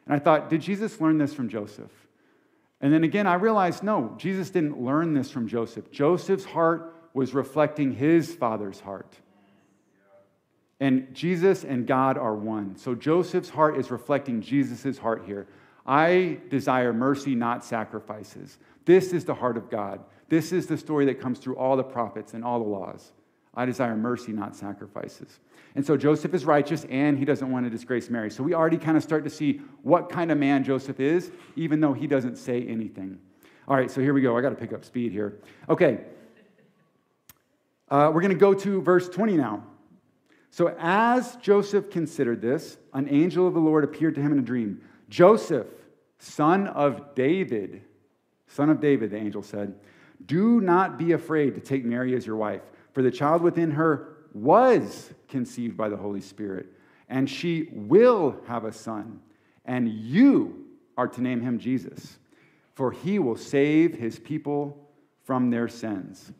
And 0.06 0.16
I 0.16 0.20
thought, 0.20 0.50
did 0.50 0.62
Jesus 0.62 1.00
learn 1.00 1.18
this 1.18 1.34
from 1.34 1.50
Joseph? 1.50 1.92
And 2.82 2.94
then 2.94 3.04
again, 3.04 3.28
I 3.28 3.36
realized 3.36 3.84
no, 3.84 4.14
Jesus 4.18 4.50
didn't 4.50 4.82
learn 4.82 5.14
this 5.14 5.30
from 5.30 5.48
Joseph. 5.48 5.92
Joseph's 5.92 6.46
heart 6.46 6.96
was 7.14 7.34
reflecting 7.34 7.94
his 7.94 8.34
father's 8.34 8.80
heart. 8.80 9.16
And 10.80 11.14
Jesus 11.14 11.66
and 11.66 11.86
God 11.86 12.18
are 12.18 12.36
one. 12.36 12.78
So 12.78 12.96
Joseph's 12.96 13.50
heart 13.50 13.78
is 13.78 13.92
reflecting 13.92 14.42
Jesus' 14.42 14.98
heart 14.98 15.24
here. 15.26 15.48
I 15.86 16.40
desire 16.50 16.94
mercy, 16.94 17.36
not 17.36 17.66
sacrifices. 17.66 18.58
This 18.86 19.12
is 19.12 19.26
the 19.26 19.34
heart 19.34 19.58
of 19.58 19.70
God. 19.70 20.00
This 20.30 20.52
is 20.54 20.68
the 20.68 20.78
story 20.78 21.06
that 21.06 21.20
comes 21.20 21.40
through 21.40 21.58
all 21.58 21.76
the 21.76 21.84
prophets 21.84 22.34
and 22.34 22.46
all 22.46 22.60
the 22.60 22.70
laws. 22.70 23.12
I 23.54 23.66
desire 23.66 23.96
mercy, 23.96 24.32
not 24.32 24.56
sacrifices. 24.56 25.40
And 25.76 25.86
so 25.86 25.98
Joseph 25.98 26.34
is 26.34 26.46
righteous 26.46 26.86
and 26.90 27.18
he 27.18 27.26
doesn't 27.26 27.52
want 27.52 27.66
to 27.66 27.70
disgrace 27.70 28.10
Mary. 28.10 28.30
So 28.30 28.44
we 28.44 28.54
already 28.54 28.78
kind 28.78 28.98
of 28.98 29.04
start 29.04 29.24
to 29.24 29.30
see 29.30 29.62
what 29.84 30.10
kind 30.10 30.32
of 30.32 30.38
man 30.38 30.64
Joseph 30.64 31.00
is, 31.00 31.32
even 31.56 31.80
though 31.80 31.94
he 31.94 32.08
doesn't 32.08 32.38
say 32.38 32.66
anything. 32.68 33.20
All 33.68 33.76
right, 33.76 33.90
so 33.90 34.02
here 34.02 34.14
we 34.14 34.22
go. 34.22 34.38
I 34.38 34.42
got 34.42 34.50
to 34.50 34.56
pick 34.56 34.74
up 34.74 34.84
speed 34.84 35.12
here. 35.12 35.40
Okay. 35.68 36.00
Uh, 37.90 38.12
we're 38.14 38.22
going 38.22 38.34
to 38.34 38.40
go 38.40 38.54
to 38.54 38.82
verse 38.82 39.10
20 39.10 39.38
now. 39.38 39.64
So, 40.52 40.76
as 40.80 41.36
Joseph 41.38 41.92
considered 41.92 42.42
this, 42.42 42.78
an 42.94 43.08
angel 43.10 43.48
of 43.48 43.54
the 43.54 43.60
Lord 43.60 43.84
appeared 43.84 44.16
to 44.16 44.22
him 44.22 44.32
in 44.32 44.40
a 44.40 44.44
dream. 44.44 44.82
Joseph, 45.08 45.68
son 46.18 46.68
of 46.68 47.14
David, 47.14 47.84
son 48.48 48.70
of 48.70 48.80
David, 48.80 49.12
the 49.12 49.18
angel 49.18 49.44
said, 49.44 49.76
do 50.26 50.60
not 50.60 50.98
be 50.98 51.14
afraid 51.14 51.56
to 51.56 51.62
take 51.62 51.86
Mary 51.86 52.16
as 52.16 52.26
your 52.26 52.36
wife, 52.36 52.62
for 52.94 53.02
the 53.02 53.12
child 53.12 53.42
within 53.42 53.72
her 53.72 54.18
was 54.34 55.14
conceived 55.28 55.76
by 55.76 55.90
the 55.90 55.98
Holy 55.98 56.22
Spirit, 56.22 56.68
and 57.08 57.30
she 57.30 57.70
will 57.72 58.40
have 58.48 58.66
a 58.66 58.72
son, 58.72 59.20
and 59.66 59.90
you 59.90 60.66
are 60.98 61.08
to 61.08 61.22
name 61.22 61.42
him 61.42 61.60
Jesus, 61.60 62.20
for 62.76 62.92
he 62.92 63.20
will 63.20 63.38
save 63.38 63.96
his 63.96 64.20
people 64.20 64.90
from 65.24 65.50
their 65.50 65.68
sins. 65.68 66.32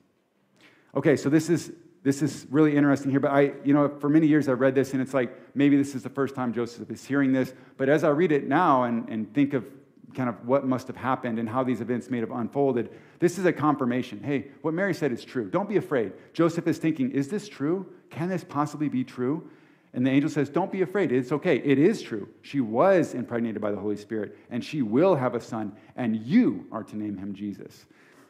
Okay, 0.96 1.16
so 1.16 1.30
this 1.30 1.50
is 1.50 1.72
this 2.02 2.22
is 2.22 2.48
really 2.50 2.78
interesting 2.78 3.12
here, 3.12 3.20
but 3.20 3.32
I, 3.32 3.52
you 3.64 3.74
know, 3.74 3.90
for 4.00 4.10
many 4.10 4.26
years 4.26 4.48
I 4.48 4.54
read 4.54 4.74
this 4.74 4.94
and 4.94 5.02
it's 5.02 5.14
like 5.14 5.38
maybe 5.54 5.76
this 5.76 5.96
is 5.96 6.04
the 6.04 6.10
first 6.10 6.34
time 6.34 6.54
Joseph 6.54 6.90
is 6.90 7.06
hearing 7.06 7.34
this. 7.34 7.54
But 7.78 7.90
as 7.90 8.04
I 8.04 8.10
read 8.10 8.32
it 8.32 8.48
now 8.48 8.84
and, 8.84 9.08
and 9.10 9.34
think 9.34 9.54
of 9.54 9.66
kind 10.16 10.30
of 10.30 10.48
what 10.48 10.66
must 10.66 10.88
have 10.88 10.96
happened 10.96 11.40
and 11.40 11.48
how 11.48 11.64
these 11.64 11.82
events 11.82 12.10
may 12.10 12.20
have 12.20 12.32
unfolded, 12.32 12.90
this 13.20 13.38
is 13.38 13.46
a 13.46 13.54
confirmation. 13.54 14.22
Hey, 14.24 14.48
what 14.62 14.74
Mary 14.74 14.94
said 14.94 15.12
is 15.12 15.24
true. 15.24 15.50
Don't 15.50 15.70
be 15.70 15.78
afraid. 15.78 16.14
Joseph 16.34 16.68
is 16.68 16.78
thinking, 16.78 17.12
is 17.12 17.28
this 17.28 17.48
true? 17.48 17.86
Can 18.10 18.30
this 18.30 18.44
possibly 18.44 18.90
be 18.90 19.04
true? 19.04 19.50
And 19.94 20.06
the 20.06 20.12
angel 20.12 20.30
says, 20.30 20.50
Don't 20.50 20.72
be 20.72 20.82
afraid. 20.82 21.12
It's 21.12 21.32
okay. 21.32 21.58
It 21.58 21.80
is 21.80 22.02
true. 22.02 22.30
She 22.42 22.62
was 22.62 23.14
impregnated 23.14 23.62
by 23.62 23.72
the 23.72 23.78
Holy 23.78 23.98
Spirit, 23.98 24.38
and 24.52 24.64
she 24.64 24.82
will 24.82 25.16
have 25.16 25.34
a 25.34 25.42
son, 25.42 25.76
and 25.96 26.16
you 26.16 26.68
are 26.72 26.84
to 26.84 26.96
name 26.96 27.18
him 27.18 27.34
Jesus. 27.34 27.86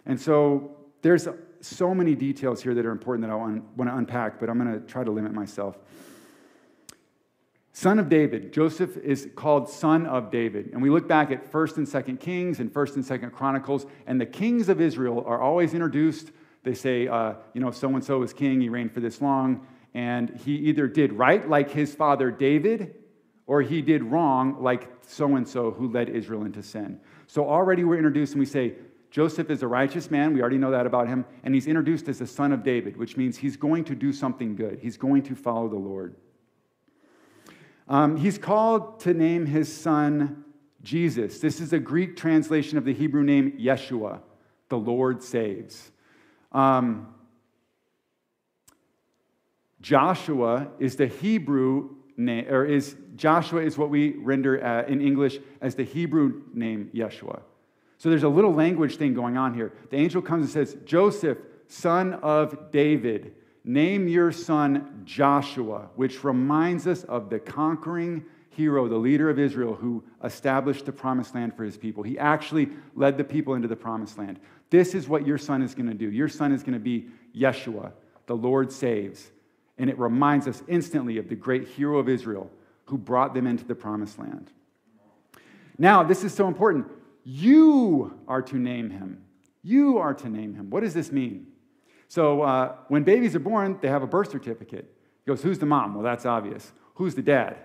And 0.05 0.19
so 0.19 0.77
there's 1.01 1.27
so 1.61 1.93
many 1.93 2.15
details 2.15 2.63
here 2.63 2.73
that 2.73 2.85
are 2.85 2.91
important 2.91 3.27
that 3.27 3.33
I 3.33 3.35
want 3.35 3.63
to 3.77 3.95
unpack, 3.95 4.39
but 4.39 4.49
I'm 4.49 4.57
going 4.57 4.73
to 4.73 4.85
try 4.87 5.03
to 5.03 5.11
limit 5.11 5.33
myself. 5.33 5.77
Son 7.79 7.97
of 7.97 8.09
David. 8.09 8.51
Joseph 8.51 8.97
is 8.97 9.29
called 9.37 9.69
son 9.69 10.05
of 10.05 10.29
David. 10.29 10.71
And 10.73 10.81
we 10.81 10.89
look 10.89 11.07
back 11.07 11.31
at 11.31 11.49
1st 11.49 11.77
and 11.77 11.87
2nd 11.87 12.19
Kings 12.19 12.59
and 12.59 12.69
1st 12.73 12.95
and 12.95 13.05
2nd 13.05 13.31
Chronicles, 13.31 13.85
and 14.05 14.19
the 14.19 14.25
kings 14.25 14.67
of 14.67 14.81
Israel 14.81 15.23
are 15.25 15.41
always 15.41 15.73
introduced. 15.73 16.33
They 16.63 16.73
say, 16.73 17.07
uh, 17.07 17.35
you 17.53 17.61
know, 17.61 17.71
so 17.71 17.87
and 17.95 18.03
so 18.03 18.19
was 18.19 18.33
king, 18.33 18.59
he 18.59 18.67
reigned 18.67 18.91
for 18.91 18.99
this 18.99 19.21
long, 19.21 19.65
and 19.93 20.37
he 20.43 20.55
either 20.55 20.89
did 20.89 21.13
right, 21.13 21.47
like 21.47 21.71
his 21.71 21.95
father 21.95 22.31
David, 22.31 22.95
or 23.47 23.61
he 23.61 23.81
did 23.81 24.03
wrong, 24.03 24.61
like 24.61 24.91
so 25.07 25.37
and 25.37 25.47
so 25.47 25.71
who 25.71 25.89
led 25.89 26.09
Israel 26.09 26.43
into 26.43 26.61
sin. 26.61 26.99
So 27.27 27.47
already 27.47 27.85
we're 27.85 27.95
introduced, 27.95 28.33
and 28.33 28.41
we 28.41 28.45
say, 28.45 28.73
Joseph 29.09 29.49
is 29.49 29.63
a 29.63 29.67
righteous 29.69 30.11
man. 30.11 30.33
We 30.33 30.41
already 30.41 30.57
know 30.57 30.71
that 30.71 30.85
about 30.85 31.07
him. 31.07 31.23
And 31.43 31.55
he's 31.55 31.65
introduced 31.65 32.09
as 32.09 32.19
the 32.19 32.27
son 32.27 32.51
of 32.51 32.61
David, 32.61 32.97
which 32.97 33.15
means 33.15 33.37
he's 33.37 33.55
going 33.55 33.85
to 33.85 33.95
do 33.95 34.11
something 34.11 34.57
good. 34.57 34.79
He's 34.81 34.97
going 34.97 35.23
to 35.23 35.33
follow 35.33 35.69
the 35.69 35.77
Lord. 35.77 36.17
Um, 37.89 38.17
he's 38.17 38.37
called 38.37 38.99
to 39.01 39.13
name 39.13 39.47
his 39.47 39.73
son 39.73 40.45
Jesus. 40.83 41.39
This 41.39 41.59
is 41.59 41.73
a 41.73 41.79
Greek 41.79 42.15
translation 42.15 42.77
of 42.77 42.85
the 42.85 42.93
Hebrew 42.93 43.23
name 43.23 43.57
Yeshua, 43.59 44.21
the 44.69 44.77
Lord 44.77 45.23
saves. 45.23 45.91
Um, 46.51 47.13
Joshua 49.81 50.69
is 50.77 50.95
the 50.95 51.07
Hebrew 51.07 51.95
name, 52.15 52.45
or 52.47 52.65
is 52.65 52.95
Joshua 53.15 53.61
is 53.61 53.77
what 53.77 53.89
we 53.89 54.13
render 54.17 54.63
uh, 54.63 54.85
in 54.85 55.01
English 55.01 55.39
as 55.61 55.75
the 55.75 55.83
Hebrew 55.83 56.43
name 56.53 56.91
Yeshua. 56.93 57.41
So 57.97 58.09
there's 58.09 58.23
a 58.23 58.29
little 58.29 58.53
language 58.53 58.97
thing 58.97 59.13
going 59.13 59.35
on 59.35 59.53
here. 59.53 59.73
The 59.89 59.97
angel 59.97 60.21
comes 60.21 60.43
and 60.43 60.51
says, 60.51 60.77
Joseph, 60.85 61.37
son 61.67 62.13
of 62.13 62.71
David, 62.71 63.33
name 63.69 64.07
your 64.07 64.31
son 64.31 65.03
Joshua, 65.05 65.89
which 65.95 66.23
reminds 66.23 66.87
us 66.87 67.03
of 67.03 67.29
the 67.29 67.37
conquering 67.37 68.25
hero, 68.49 68.87
the 68.87 68.97
leader 68.97 69.29
of 69.29 69.37
Israel, 69.37 69.75
who 69.75 70.03
established 70.23 70.87
the 70.87 70.91
promised 70.91 71.35
land 71.35 71.55
for 71.55 71.63
his 71.63 71.77
people. 71.77 72.01
He 72.01 72.17
actually 72.17 72.69
led 72.95 73.15
the 73.15 73.23
people 73.23 73.53
into 73.53 73.67
the 73.67 73.75
promised 73.75 74.17
land. 74.17 74.39
This 74.71 74.95
is 74.95 75.07
what 75.07 75.25
your 75.25 75.37
son 75.37 75.61
is 75.61 75.75
going 75.75 75.87
to 75.87 75.93
do. 75.93 76.09
Your 76.09 76.27
son 76.27 76.51
is 76.51 76.63
going 76.63 76.73
to 76.73 76.79
be 76.79 77.09
Yeshua, 77.35 77.91
the 78.25 78.35
Lord 78.35 78.71
saves. 78.71 79.29
And 79.77 79.87
it 79.87 79.99
reminds 79.99 80.47
us 80.47 80.63
instantly 80.67 81.19
of 81.19 81.29
the 81.29 81.35
great 81.35 81.67
hero 81.67 81.99
of 81.99 82.09
Israel 82.09 82.49
who 82.85 82.97
brought 82.97 83.35
them 83.35 83.45
into 83.45 83.65
the 83.65 83.75
promised 83.75 84.17
land. 84.17 84.51
Now, 85.77 86.01
this 86.01 86.23
is 86.23 86.33
so 86.33 86.47
important. 86.47 86.87
You 87.23 88.19
are 88.27 88.41
to 88.41 88.57
name 88.57 88.89
him. 88.89 89.23
You 89.61 89.99
are 89.99 90.15
to 90.15 90.27
name 90.27 90.55
him. 90.55 90.71
What 90.71 90.81
does 90.81 90.95
this 90.95 91.11
mean? 91.11 91.47
So 92.09 92.41
uh, 92.41 92.75
when 92.87 93.03
babies 93.03 93.35
are 93.35 93.39
born, 93.39 93.77
they 93.81 93.87
have 93.87 94.03
a 94.03 94.07
birth 94.07 94.31
certificate. 94.31 94.93
He 95.23 95.29
goes, 95.29 95.41
Who's 95.41 95.59
the 95.59 95.65
mom? 95.65 95.93
Well, 95.93 96.03
that's 96.03 96.25
obvious. 96.25 96.73
Who's 96.95 97.15
the 97.15 97.21
dad? 97.21 97.55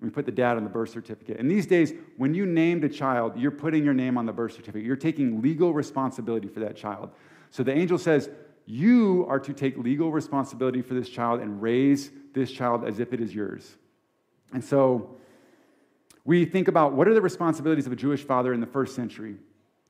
We 0.00 0.08
put 0.08 0.24
the 0.24 0.32
dad 0.32 0.56
on 0.56 0.64
the 0.64 0.70
birth 0.70 0.90
certificate. 0.90 1.40
And 1.40 1.50
these 1.50 1.66
days, 1.66 1.92
when 2.16 2.32
you 2.32 2.46
named 2.46 2.84
a 2.84 2.88
child, 2.88 3.32
you're 3.36 3.50
putting 3.50 3.84
your 3.84 3.94
name 3.94 4.16
on 4.16 4.24
the 4.24 4.32
birth 4.32 4.52
certificate. 4.52 4.84
You're 4.84 4.94
taking 4.94 5.42
legal 5.42 5.72
responsibility 5.74 6.48
for 6.48 6.60
that 6.60 6.76
child. 6.76 7.10
So 7.50 7.62
the 7.62 7.72
angel 7.72 7.98
says, 7.98 8.30
You 8.66 9.26
are 9.28 9.40
to 9.40 9.52
take 9.52 9.76
legal 9.76 10.12
responsibility 10.12 10.80
for 10.80 10.94
this 10.94 11.08
child 11.08 11.40
and 11.40 11.60
raise 11.60 12.10
this 12.34 12.52
child 12.52 12.84
as 12.84 13.00
if 13.00 13.12
it 13.12 13.20
is 13.20 13.34
yours. 13.34 13.78
And 14.52 14.62
so 14.62 15.16
we 16.24 16.44
think 16.44 16.68
about 16.68 16.92
what 16.92 17.08
are 17.08 17.14
the 17.14 17.20
responsibilities 17.20 17.86
of 17.86 17.92
a 17.92 17.96
Jewish 17.96 18.22
father 18.22 18.52
in 18.52 18.60
the 18.60 18.66
first 18.66 18.94
century. 18.94 19.36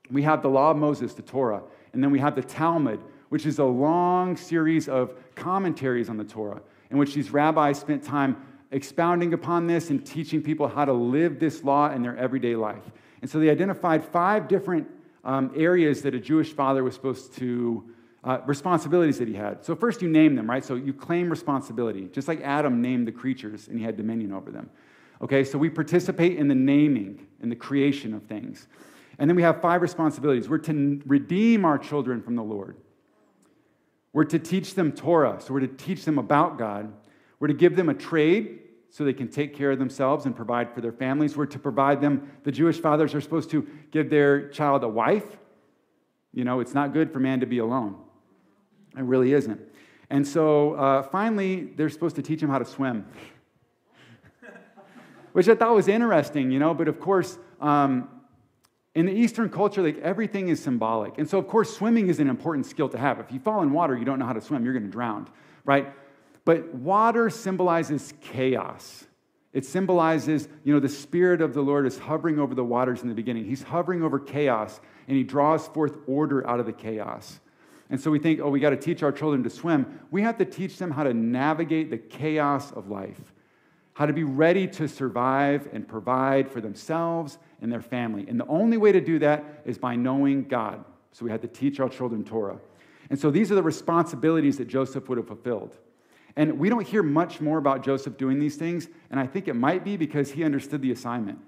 We 0.09 0.23
have 0.23 0.41
the 0.41 0.49
law 0.49 0.71
of 0.71 0.77
Moses, 0.77 1.13
the 1.13 1.21
Torah, 1.21 1.61
and 1.93 2.01
then 2.01 2.09
we 2.09 2.19
have 2.19 2.35
the 2.35 2.41
Talmud, 2.41 3.01
which 3.29 3.45
is 3.45 3.59
a 3.59 3.65
long 3.65 4.37
series 4.37 4.87
of 4.87 5.13
commentaries 5.35 6.09
on 6.09 6.17
the 6.17 6.23
Torah 6.23 6.61
in 6.89 6.97
which 6.97 7.13
these 7.13 7.31
rabbis 7.31 7.79
spent 7.79 8.03
time 8.03 8.37
expounding 8.71 9.33
upon 9.33 9.67
this 9.67 9.89
and 9.89 10.05
teaching 10.05 10.41
people 10.41 10.67
how 10.67 10.85
to 10.85 10.93
live 10.93 11.39
this 11.39 11.63
law 11.63 11.91
in 11.91 12.01
their 12.01 12.17
everyday 12.17 12.55
life. 12.55 12.83
And 13.21 13.29
so 13.29 13.39
they 13.39 13.49
identified 13.49 14.03
five 14.03 14.47
different 14.47 14.87
um, 15.23 15.51
areas 15.55 16.01
that 16.03 16.13
a 16.13 16.19
Jewish 16.19 16.53
father 16.53 16.83
was 16.83 16.93
supposed 16.93 17.33
to, 17.35 17.83
uh, 18.23 18.39
responsibilities 18.45 19.19
that 19.19 19.27
he 19.27 19.33
had. 19.33 19.63
So 19.63 19.75
first 19.75 20.01
you 20.01 20.09
name 20.09 20.35
them, 20.35 20.49
right? 20.49 20.63
So 20.63 20.75
you 20.75 20.93
claim 20.93 21.29
responsibility, 21.29 22.09
just 22.11 22.27
like 22.27 22.41
Adam 22.41 22.81
named 22.81 23.07
the 23.07 23.11
creatures 23.11 23.67
and 23.67 23.77
he 23.77 23.83
had 23.83 23.97
dominion 23.97 24.33
over 24.33 24.51
them. 24.51 24.69
Okay, 25.21 25.43
so 25.43 25.57
we 25.57 25.69
participate 25.69 26.37
in 26.37 26.47
the 26.47 26.55
naming 26.55 27.25
and 27.41 27.51
the 27.51 27.55
creation 27.55 28.13
of 28.13 28.23
things. 28.23 28.67
And 29.17 29.29
then 29.29 29.35
we 29.35 29.41
have 29.41 29.61
five 29.61 29.81
responsibilities. 29.81 30.47
We're 30.47 30.59
to 30.59 31.01
redeem 31.05 31.65
our 31.65 31.77
children 31.77 32.21
from 32.21 32.35
the 32.35 32.43
Lord. 32.43 32.77
We're 34.17 34.23
to 34.23 34.39
teach 34.39 34.73
them 34.73 34.93
Torah, 34.93 35.39
so 35.39 35.53
we're 35.53 35.59
to 35.59 35.67
teach 35.67 36.03
them 36.03 36.17
about 36.17 36.57
God. 36.57 36.91
We're 37.39 37.49
to 37.49 37.53
give 37.53 37.75
them 37.75 37.87
a 37.87 37.93
trade 37.93 38.61
so 38.89 39.05
they 39.05 39.13
can 39.13 39.27
take 39.27 39.55
care 39.55 39.69
of 39.69 39.77
themselves 39.77 40.25
and 40.25 40.35
provide 40.35 40.73
for 40.73 40.81
their 40.81 40.91
families. 40.91 41.37
We're 41.37 41.45
to 41.45 41.59
provide 41.59 42.01
them, 42.01 42.31
the 42.43 42.51
Jewish 42.51 42.79
fathers 42.79 43.13
are 43.13 43.21
supposed 43.21 43.51
to 43.51 43.67
give 43.91 44.09
their 44.09 44.49
child 44.49 44.83
a 44.83 44.87
wife. 44.87 45.37
You 46.33 46.45
know, 46.45 46.61
it's 46.61 46.73
not 46.73 46.93
good 46.93 47.13
for 47.13 47.19
man 47.19 47.41
to 47.41 47.45
be 47.45 47.59
alone. 47.59 47.95
It 48.97 49.03
really 49.03 49.33
isn't. 49.33 49.61
And 50.09 50.27
so 50.27 50.73
uh, 50.73 51.03
finally, 51.03 51.65
they're 51.75 51.87
supposed 51.87 52.15
to 52.15 52.23
teach 52.23 52.41
him 52.41 52.49
how 52.49 52.57
to 52.57 52.65
swim, 52.65 53.05
which 55.33 55.47
I 55.47 55.53
thought 55.53 55.75
was 55.75 55.87
interesting, 55.87 56.49
you 56.49 56.57
know, 56.57 56.73
but 56.73 56.87
of 56.87 56.99
course, 56.99 57.37
um, 57.61 58.09
in 58.97 59.05
the 59.05 59.13
Eastern 59.13 59.47
culture, 59.47 59.83
like 59.83 59.99
everything 59.99 60.47
is 60.47 60.59
symbolic. 60.59 61.19
And 61.19 61.29
so, 61.29 61.37
of 61.37 61.47
course, 61.47 61.77
swimming 61.77 62.07
is 62.07 62.19
an 62.19 62.27
important 62.27 62.65
skill 62.65 62.89
to 62.89 62.97
have. 62.97 63.19
If 63.19 63.31
you 63.31 63.39
fall 63.39 63.61
in 63.61 63.71
water, 63.71 63.95
you 63.95 64.05
don't 64.05 64.17
know 64.17 64.25
how 64.25 64.33
to 64.33 64.41
swim, 64.41 64.65
you're 64.65 64.73
to 64.73 64.79
drown, 64.79 65.27
right? 65.65 65.93
But 66.45 66.73
water 66.73 67.29
symbolizes 67.29 68.15
chaos. 68.21 69.05
It 69.53 69.65
symbolizes, 69.65 70.47
you 70.63 70.73
know, 70.73 70.79
the 70.79 70.89
Spirit 70.89 71.41
of 71.41 71.53
the 71.53 71.61
Lord 71.61 71.85
is 71.85 71.99
hovering 71.99 72.39
over 72.39 72.55
the 72.55 72.63
waters 72.63 73.03
in 73.03 73.07
the 73.07 73.13
beginning. 73.13 73.45
He's 73.45 73.61
hovering 73.61 74.01
over 74.01 74.17
chaos, 74.17 74.81
and 75.07 75.15
He 75.15 75.23
draws 75.23 75.67
forth 75.67 75.95
order 76.07 76.47
out 76.47 76.59
of 76.59 76.65
the 76.65 76.73
chaos. 76.73 77.39
And 77.91 78.01
so 78.01 78.09
we 78.09 78.17
think, 78.17 78.39
oh, 78.39 78.49
we 78.49 78.59
got 78.59 78.71
to 78.71 78.77
teach 78.77 79.03
our 79.03 79.11
children 79.11 79.43
to 79.43 79.49
swim. 79.51 79.99
We 80.09 80.23
have 80.23 80.39
to 80.39 80.45
teach 80.45 80.79
them 80.79 80.89
how 80.89 81.03
to 81.03 81.13
navigate 81.13 81.91
the 81.91 81.99
chaos 81.99 82.71
of 82.71 82.89
life, 82.89 83.31
how 83.93 84.07
to 84.07 84.13
be 84.13 84.23
ready 84.23 84.67
to 84.69 84.87
survive 84.87 85.69
and 85.71 85.87
provide 85.87 86.49
for 86.49 86.61
themselves 86.61 87.37
and 87.61 87.71
their 87.71 87.81
family. 87.81 88.25
And 88.27 88.39
the 88.39 88.47
only 88.47 88.77
way 88.77 88.91
to 88.91 89.01
do 89.01 89.19
that 89.19 89.61
is 89.65 89.77
by 89.77 89.95
knowing 89.95 90.43
God. 90.43 90.83
So 91.11 91.25
we 91.25 91.31
had 91.31 91.41
to 91.41 91.47
teach 91.47 91.79
our 91.79 91.89
children 91.89 92.23
Torah. 92.23 92.59
And 93.09 93.19
so 93.19 93.31
these 93.31 93.51
are 93.51 93.55
the 93.55 93.63
responsibilities 93.63 94.57
that 94.57 94.67
Joseph 94.67 95.09
would 95.09 95.17
have 95.17 95.27
fulfilled. 95.27 95.77
And 96.35 96.59
we 96.59 96.69
don't 96.69 96.85
hear 96.85 97.01
much 97.01 97.41
more 97.41 97.57
about 97.57 97.83
Joseph 97.83 98.17
doing 98.17 98.37
these 98.37 98.57
things, 98.57 98.87
and 99.09 99.19
I 99.19 99.25
think 99.25 99.47
it 99.47 99.55
might 99.55 99.83
be 99.83 99.97
because 99.97 100.31
he 100.31 100.43
understood 100.43 100.83
the 100.83 100.91
assignment 100.91 101.39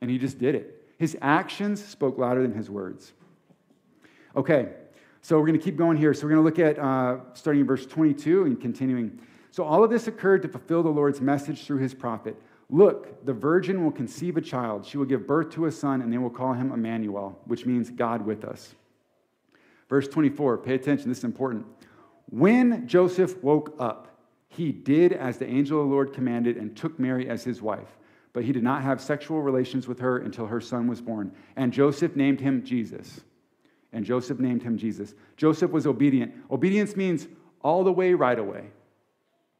and 0.00 0.10
he 0.10 0.18
just 0.18 0.38
did 0.38 0.56
it. 0.56 0.88
His 0.98 1.16
actions 1.22 1.82
spoke 1.84 2.18
louder 2.18 2.42
than 2.42 2.52
his 2.52 2.68
words. 2.68 3.12
Okay, 4.34 4.70
so 5.20 5.38
we're 5.38 5.46
going 5.46 5.58
to 5.58 5.64
keep 5.64 5.76
going 5.76 5.96
here. 5.96 6.12
So 6.12 6.26
we're 6.26 6.34
going 6.34 6.44
to 6.44 6.44
look 6.44 6.58
at 6.58 6.78
uh, 6.78 7.18
starting 7.34 7.60
in 7.60 7.66
verse 7.66 7.86
22 7.86 8.44
and 8.44 8.60
continuing. 8.60 9.20
So 9.52 9.62
all 9.62 9.84
of 9.84 9.90
this 9.90 10.08
occurred 10.08 10.42
to 10.42 10.48
fulfill 10.48 10.82
the 10.82 10.90
Lord's 10.90 11.20
message 11.20 11.64
through 11.64 11.78
his 11.78 11.94
prophet. 11.94 12.36
Look, 12.72 13.26
the 13.26 13.34
virgin 13.34 13.84
will 13.84 13.92
conceive 13.92 14.38
a 14.38 14.40
child. 14.40 14.86
She 14.86 14.96
will 14.96 15.04
give 15.04 15.26
birth 15.26 15.50
to 15.50 15.66
a 15.66 15.70
son, 15.70 16.00
and 16.00 16.10
they 16.10 16.16
will 16.16 16.30
call 16.30 16.54
him 16.54 16.72
Emmanuel, 16.72 17.38
which 17.44 17.66
means 17.66 17.90
God 17.90 18.24
with 18.24 18.46
us. 18.46 18.74
Verse 19.90 20.08
24, 20.08 20.56
pay 20.56 20.74
attention, 20.74 21.10
this 21.10 21.18
is 21.18 21.24
important. 21.24 21.66
When 22.30 22.88
Joseph 22.88 23.42
woke 23.42 23.76
up, 23.78 24.08
he 24.48 24.72
did 24.72 25.12
as 25.12 25.36
the 25.36 25.46
angel 25.46 25.82
of 25.82 25.88
the 25.88 25.92
Lord 25.92 26.14
commanded 26.14 26.56
and 26.56 26.74
took 26.74 26.98
Mary 26.98 27.28
as 27.28 27.44
his 27.44 27.60
wife. 27.60 27.98
But 28.32 28.44
he 28.44 28.52
did 28.52 28.62
not 28.62 28.82
have 28.82 29.02
sexual 29.02 29.42
relations 29.42 29.86
with 29.86 30.00
her 30.00 30.18
until 30.18 30.46
her 30.46 30.60
son 30.60 30.86
was 30.86 31.02
born. 31.02 31.32
And 31.56 31.74
Joseph 31.74 32.16
named 32.16 32.40
him 32.40 32.64
Jesus. 32.64 33.20
And 33.92 34.02
Joseph 34.02 34.38
named 34.38 34.62
him 34.62 34.78
Jesus. 34.78 35.14
Joseph 35.36 35.70
was 35.70 35.86
obedient. 35.86 36.32
Obedience 36.50 36.96
means 36.96 37.28
all 37.60 37.84
the 37.84 37.92
way, 37.92 38.14
right 38.14 38.38
away. 38.38 38.70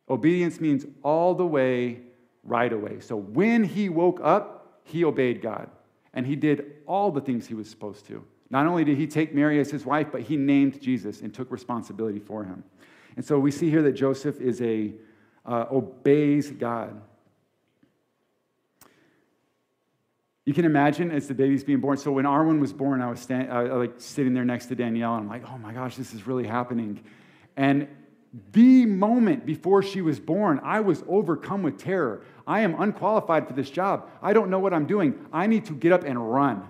Obedience 0.09 0.61
means 0.61 0.87
all 1.03 1.35
the 1.35 1.47
way, 1.47 2.01
right 2.45 2.73
away. 2.73 3.01
So 3.01 3.17
when 3.17 3.65
he 3.65 3.89
woke 3.89 4.21
up, 4.23 4.81
he 4.85 5.05
obeyed 5.05 5.43
God. 5.43 5.71
And 6.15 6.27
he 6.27 6.37
did 6.37 6.75
all 6.87 7.11
the 7.11 7.21
things 7.21 7.47
he 7.47 7.55
was 7.55 7.69
supposed 7.71 8.07
to. 8.09 8.25
Not 8.51 8.67
only 8.67 8.85
did 8.85 8.99
he 8.99 9.07
take 9.07 9.35
Mary 9.35 9.61
as 9.61 9.71
his 9.71 9.87
wife, 9.87 10.09
but 10.13 10.21
he 10.23 10.37
named 10.37 10.81
Jesus 10.81 11.23
and 11.23 11.33
took 11.33 11.51
responsibility 11.51 12.19
for 12.19 12.45
him. 12.45 12.65
And 13.17 13.25
so 13.25 13.39
we 13.39 13.51
see 13.51 13.71
here 13.71 13.83
that 13.83 13.93
Joseph 13.93 14.41
is 14.41 14.61
a 14.61 14.93
uh, 15.47 15.67
obeys 15.71 16.51
God. 16.51 17.01
You 20.45 20.53
can 20.53 20.65
imagine 20.65 21.11
as 21.11 21.29
the 21.29 21.35
baby's 21.35 21.63
being 21.63 21.81
born. 21.81 21.97
So 21.97 22.11
when 22.13 22.25
Arwen 22.25 22.61
was 22.61 22.73
born, 22.73 23.01
I 23.01 23.09
was 23.09 23.21
stand, 23.21 23.51
uh, 23.51 23.77
like 23.77 23.95
sitting 23.99 24.35
there 24.35 24.45
next 24.45 24.67
to 24.67 24.75
Danielle, 24.75 25.15
and 25.15 25.25
I'm 25.25 25.29
like, 25.29 25.49
oh 25.49 25.57
my 25.57 25.73
gosh, 25.73 25.97
this 25.97 26.13
is 26.13 26.27
really 26.27 26.47
happening. 26.47 27.01
And 27.57 27.87
the 28.53 28.87
moment 28.87 29.45
before 29.45 29.83
she 29.83 30.01
was 30.01 30.19
born, 30.19 30.61
I 30.63 30.81
was 30.81 31.05
overcome 31.07 31.63
with 31.63 31.79
terror. 31.79 32.23
I 32.47 32.61
am 32.61 32.81
unqualified 32.81 33.47
for 33.47 33.53
this 33.53 33.71
job. 33.71 34.09
I 34.23 34.33
don't 34.33 34.49
know 34.49 34.59
what 34.59 34.73
I'm 34.73 34.87
doing. 34.87 35.27
I 35.33 35.47
need 35.47 35.67
to 35.67 35.75
get 35.75 35.93
up 35.93 36.05
and 36.05 36.33
run. 36.33 36.67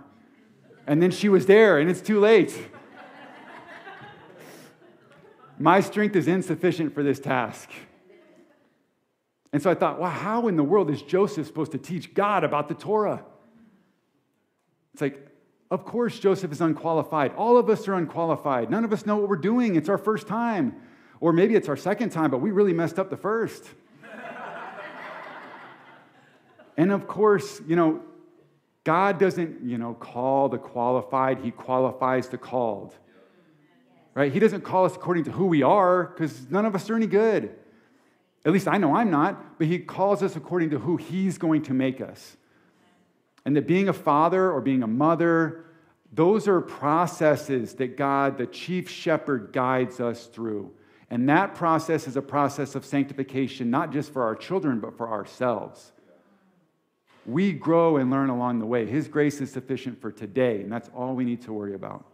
And 0.87 1.01
then 1.01 1.13
she 1.13 1.29
was 1.29 1.47
there, 1.47 1.79
and 1.79 1.89
it's 1.89 2.01
too 2.01 2.19
late. 2.19 2.57
My 5.59 5.81
strength 5.81 6.17
is 6.17 6.27
insufficient 6.27 6.93
for 6.93 7.05
this 7.05 7.21
task. 7.21 7.71
And 9.53 9.63
so 9.63 9.71
I 9.71 9.75
thought, 9.75 10.01
wow, 10.01 10.09
how 10.09 10.49
in 10.49 10.57
the 10.57 10.65
world 10.65 10.91
is 10.91 11.03
Joseph 11.03 11.47
supposed 11.47 11.73
to 11.73 11.79
teach 11.79 12.15
God 12.15 12.43
about 12.43 12.69
the 12.69 12.75
Torah? 12.75 13.25
It's 14.95 15.03
like, 15.03 15.29
of 15.71 15.85
course, 15.85 16.19
Joseph 16.19 16.51
is 16.51 16.61
unqualified. 16.61 17.35
All 17.37 17.57
of 17.57 17.71
us 17.71 17.87
are 17.87 17.95
unqualified. 17.95 18.71
None 18.71 18.85
of 18.85 18.93
us 18.93 19.07
know 19.07 19.17
what 19.17 19.29
we're 19.29 19.37
doing. 19.37 19.77
It's 19.77 19.89
our 19.89 19.99
first 19.99 20.27
time. 20.27 20.75
Or 21.23 21.33
maybe 21.33 21.55
it's 21.55 21.69
our 21.69 21.77
second 21.77 22.11
time, 22.11 22.33
but 22.33 22.39
we 22.39 22.51
really 22.51 22.73
messed 22.73 22.99
up 22.99 23.09
the 23.09 23.17
first. 23.17 23.65
and 26.77 26.91
of 26.91 27.07
course, 27.07 27.61
you 27.65 27.77
know, 27.77 28.03
God 28.83 29.21
doesn't, 29.21 29.63
you 29.63 29.79
know, 29.79 29.95
call 29.95 30.49
the 30.49 30.59
qualified, 30.59 31.39
He 31.39 31.53
qualifies 31.53 32.29
the 32.29 32.39
called. 32.39 32.97
Right? 34.15 34.33
He 34.33 34.41
doesn't 34.41 34.63
call 34.63 34.85
us 34.85 34.97
according 34.97 35.23
to 35.25 35.31
who 35.31 35.47
we 35.47 35.63
are, 35.63 36.07
because 36.07 36.51
none 36.51 36.67
of 36.67 36.75
us 36.75 36.91
are 36.91 36.97
any 36.97 37.07
good. 37.07 37.55
At 38.45 38.51
least 38.51 38.67
I 38.67 38.79
know 38.79 38.97
I'm 38.97 39.13
not, 39.13 39.59
but 39.59 39.69
He 39.69 39.79
calls 39.79 40.25
us 40.25 40.35
according 40.35 40.71
to 40.71 40.81
who 40.81 40.97
He's 40.97 41.39
going 41.39 41.63
to 41.63 41.73
make 41.73 42.01
us. 42.01 42.37
And 43.45 43.55
that 43.55 43.69
being 43.69 43.89
a 43.89 43.93
father 43.93 44.51
or 44.51 44.61
being 44.61 44.83
a 44.83 44.89
mother, 44.89 45.67
those 46.13 46.49
are 46.49 46.61
processes 46.61 47.75
that 47.75 47.97
God, 47.97 48.39
the 48.39 48.47
chief 48.49 48.91
shepherd, 48.91 49.53
guides 49.53 50.01
us 50.01 50.27
through. 50.27 50.73
And 51.13 51.29
that 51.29 51.55
process 51.55 52.09
is 52.09 52.17
a 52.17 52.23
process 52.23 52.75
of 52.75 52.87
sanctification, 52.87 53.69
not 53.69 53.93
just 53.93 54.15
for 54.15 54.23
our 54.23 54.35
children, 54.35 54.81
but 54.81 54.97
for 54.97 55.11
ourselves. 55.11 55.93
We 57.27 57.53
grow 57.53 57.99
and 57.99 58.11
learn 58.11 58.31
along 58.31 58.61
the 58.61 58.65
way. 58.65 58.87
His 58.87 59.09
grace 59.09 59.39
is 59.43 59.53
sufficient 59.53 60.01
for 60.01 60.11
today, 60.11 60.63
and 60.63 60.73
that's 60.73 60.89
all 60.97 61.15
we 61.15 61.27
need 61.27 61.43
to 61.43 61.53
worry 61.53 61.75
about. 61.75 62.07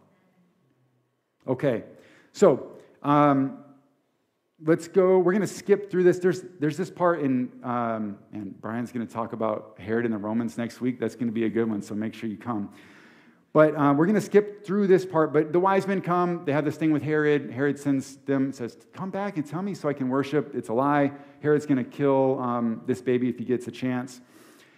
Okay, 1.47 1.85
so 2.33 2.73
um, 3.01 3.59
let's 4.65 4.89
go. 4.89 5.17
We're 5.17 5.31
going 5.31 5.41
to 5.43 5.47
skip 5.47 5.89
through 5.89 6.03
this. 6.03 6.19
There's, 6.19 6.43
there's 6.59 6.75
this 6.75 6.89
part 6.91 7.21
in, 7.21 7.53
um, 7.63 8.17
and 8.33 8.59
Brian's 8.59 8.91
going 8.91 9.07
to 9.07 9.13
talk 9.13 9.31
about 9.31 9.77
Herod 9.79 10.03
and 10.03 10.13
the 10.13 10.17
Romans 10.17 10.57
next 10.57 10.81
week. 10.81 10.99
That's 10.99 11.15
going 11.15 11.27
to 11.27 11.33
be 11.33 11.45
a 11.45 11.49
good 11.49 11.69
one, 11.69 11.81
so 11.81 11.95
make 11.95 12.13
sure 12.13 12.29
you 12.29 12.35
come. 12.35 12.69
But 13.51 13.75
uh, 13.75 13.93
we're 13.97 14.05
going 14.05 14.15
to 14.15 14.21
skip 14.21 14.63
through 14.65 14.87
this 14.87 15.05
part. 15.05 15.33
But 15.33 15.51
the 15.51 15.59
wise 15.59 15.87
men 15.87 16.01
come. 16.01 16.43
They 16.45 16.53
have 16.53 16.65
this 16.65 16.77
thing 16.77 16.91
with 16.91 17.01
Herod. 17.01 17.49
Herod 17.49 17.79
sends 17.79 18.17
them, 18.17 18.51
says, 18.51 18.77
Come 18.93 19.09
back 19.09 19.37
and 19.37 19.45
tell 19.45 19.61
me 19.61 19.73
so 19.73 19.89
I 19.89 19.93
can 19.93 20.09
worship. 20.09 20.53
It's 20.53 20.69
a 20.69 20.73
lie. 20.73 21.11
Herod's 21.41 21.65
going 21.65 21.83
to 21.83 21.89
kill 21.89 22.39
um, 22.39 22.81
this 22.85 23.01
baby 23.01 23.27
if 23.27 23.39
he 23.39 23.45
gets 23.45 23.67
a 23.67 23.71
chance. 23.71 24.21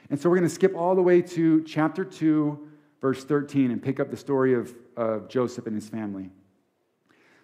And 0.10 0.20
so 0.20 0.30
we're 0.30 0.38
going 0.38 0.50
to 0.50 0.54
skip 0.54 0.76
all 0.76 0.96
the 0.96 1.02
way 1.02 1.22
to 1.22 1.64
chapter 1.64 2.06
2, 2.06 2.68
verse 3.02 3.24
13, 3.24 3.72
and 3.72 3.82
pick 3.82 4.00
up 4.00 4.10
the 4.10 4.18
story 4.18 4.54
of, 4.54 4.74
of 4.96 5.28
Joseph 5.28 5.68
and 5.68 5.76
his 5.76 5.90
family. 5.90 6.30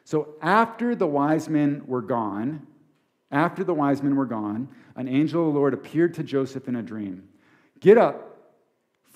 So 0.03 0.35
after 0.41 0.95
the 0.95 1.07
wise 1.07 1.49
men 1.49 1.83
were 1.85 2.01
gone, 2.01 2.65
after 3.31 3.63
the 3.63 3.73
wise 3.73 4.01
men 4.01 4.15
were 4.15 4.25
gone, 4.25 4.69
an 4.95 5.07
angel 5.07 5.47
of 5.47 5.53
the 5.53 5.59
Lord 5.59 5.73
appeared 5.73 6.13
to 6.15 6.23
Joseph 6.23 6.67
in 6.67 6.77
a 6.77 6.81
dream. 6.81 7.27
Get 7.79 7.97
up, 7.97 8.26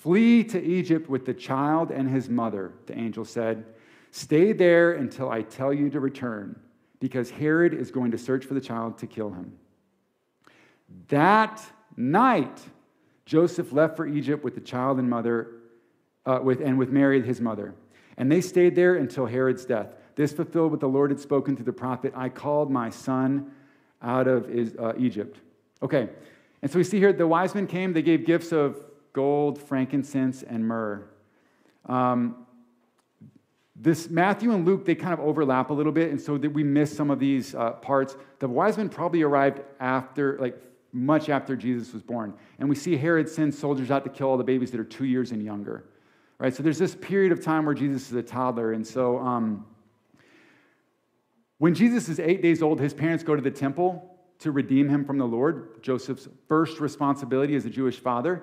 flee 0.02 0.42
to 0.42 0.60
Egypt 0.60 1.08
with 1.08 1.24
the 1.24 1.32
child 1.32 1.92
and 1.92 2.10
his 2.10 2.28
mother, 2.28 2.72
the 2.86 2.98
angel 2.98 3.24
said. 3.24 3.64
Stay 4.10 4.52
there 4.52 4.94
until 4.94 5.30
I 5.30 5.42
tell 5.42 5.72
you 5.72 5.88
to 5.90 6.00
return, 6.00 6.58
because 6.98 7.30
Herod 7.30 7.72
is 7.72 7.92
going 7.92 8.10
to 8.10 8.18
search 8.18 8.44
for 8.44 8.54
the 8.54 8.60
child 8.60 8.98
to 8.98 9.06
kill 9.06 9.30
him. 9.30 9.52
That 11.08 11.64
night, 11.96 12.60
Joseph 13.26 13.72
left 13.72 13.96
for 13.96 14.04
Egypt 14.04 14.42
with 14.42 14.56
the 14.56 14.60
child 14.60 14.98
and 14.98 15.08
mother, 15.08 15.52
uh, 16.26 16.40
with, 16.42 16.60
and 16.60 16.76
with 16.78 16.90
Mary, 16.90 17.22
his 17.22 17.40
mother. 17.40 17.72
And 18.16 18.30
they 18.30 18.40
stayed 18.40 18.74
there 18.74 18.96
until 18.96 19.26
Herod's 19.26 19.64
death. 19.64 19.94
This 20.16 20.32
fulfilled 20.32 20.72
what 20.72 20.80
the 20.80 20.88
Lord 20.88 21.12
had 21.12 21.20
spoken 21.20 21.54
through 21.54 21.64
the 21.64 21.72
prophet 21.72 22.12
I 22.16 22.28
called 22.28 22.72
my 22.72 22.90
son 22.90 23.52
out 24.02 24.26
of 24.26 24.50
uh, 24.78 24.94
Egypt. 24.98 25.38
Okay, 25.80 26.08
and 26.60 26.70
so 26.70 26.78
we 26.78 26.84
see 26.84 26.98
here 26.98 27.12
the 27.12 27.26
wise 27.26 27.54
men 27.54 27.68
came, 27.68 27.92
they 27.92 28.02
gave 28.02 28.26
gifts 28.26 28.50
of 28.50 28.76
gold, 29.12 29.60
frankincense, 29.60 30.42
and 30.42 30.66
myrrh. 30.66 31.04
Um, 31.86 32.46
this 33.74 34.10
Matthew 34.10 34.52
and 34.52 34.64
Luke, 34.64 34.84
they 34.84 34.94
kind 34.94 35.12
of 35.12 35.20
overlap 35.20 35.70
a 35.70 35.72
little 35.72 35.92
bit, 35.92 36.10
and 36.10 36.20
so 36.20 36.38
that 36.38 36.50
we 36.50 36.62
miss 36.62 36.94
some 36.94 37.10
of 37.10 37.18
these 37.18 37.54
uh, 37.54 37.72
parts. 37.72 38.16
The 38.38 38.48
wise 38.48 38.76
men 38.76 38.88
probably 38.88 39.22
arrived 39.22 39.60
after, 39.80 40.38
like 40.38 40.56
much 40.92 41.28
after 41.28 41.56
Jesus 41.56 41.92
was 41.92 42.02
born. 42.02 42.34
And 42.58 42.68
we 42.68 42.76
see 42.76 42.96
Herod 42.96 43.28
send 43.28 43.54
soldiers 43.54 43.90
out 43.90 44.04
to 44.04 44.10
kill 44.10 44.28
all 44.28 44.36
the 44.36 44.44
babies 44.44 44.70
that 44.70 44.80
are 44.80 44.84
two 44.84 45.06
years 45.06 45.32
and 45.32 45.42
younger. 45.42 45.84
Right? 46.38 46.54
So 46.54 46.62
there's 46.62 46.78
this 46.78 46.94
period 46.94 47.32
of 47.32 47.42
time 47.42 47.64
where 47.64 47.74
Jesus 47.74 48.10
is 48.10 48.16
a 48.16 48.22
toddler. 48.22 48.72
And 48.72 48.86
so 48.86 49.18
um, 49.18 49.64
when 51.58 51.74
Jesus 51.74 52.08
is 52.08 52.20
eight 52.20 52.42
days 52.42 52.62
old, 52.62 52.78
his 52.80 52.92
parents 52.92 53.24
go 53.24 53.34
to 53.34 53.42
the 53.42 53.50
temple 53.50 54.08
to 54.40 54.50
redeem 54.50 54.88
him 54.88 55.04
from 55.04 55.18
the 55.18 55.24
Lord, 55.24 55.80
Joseph's 55.82 56.28
first 56.48 56.80
responsibility 56.80 57.54
as 57.54 57.64
a 57.64 57.70
Jewish 57.70 58.00
father. 58.00 58.42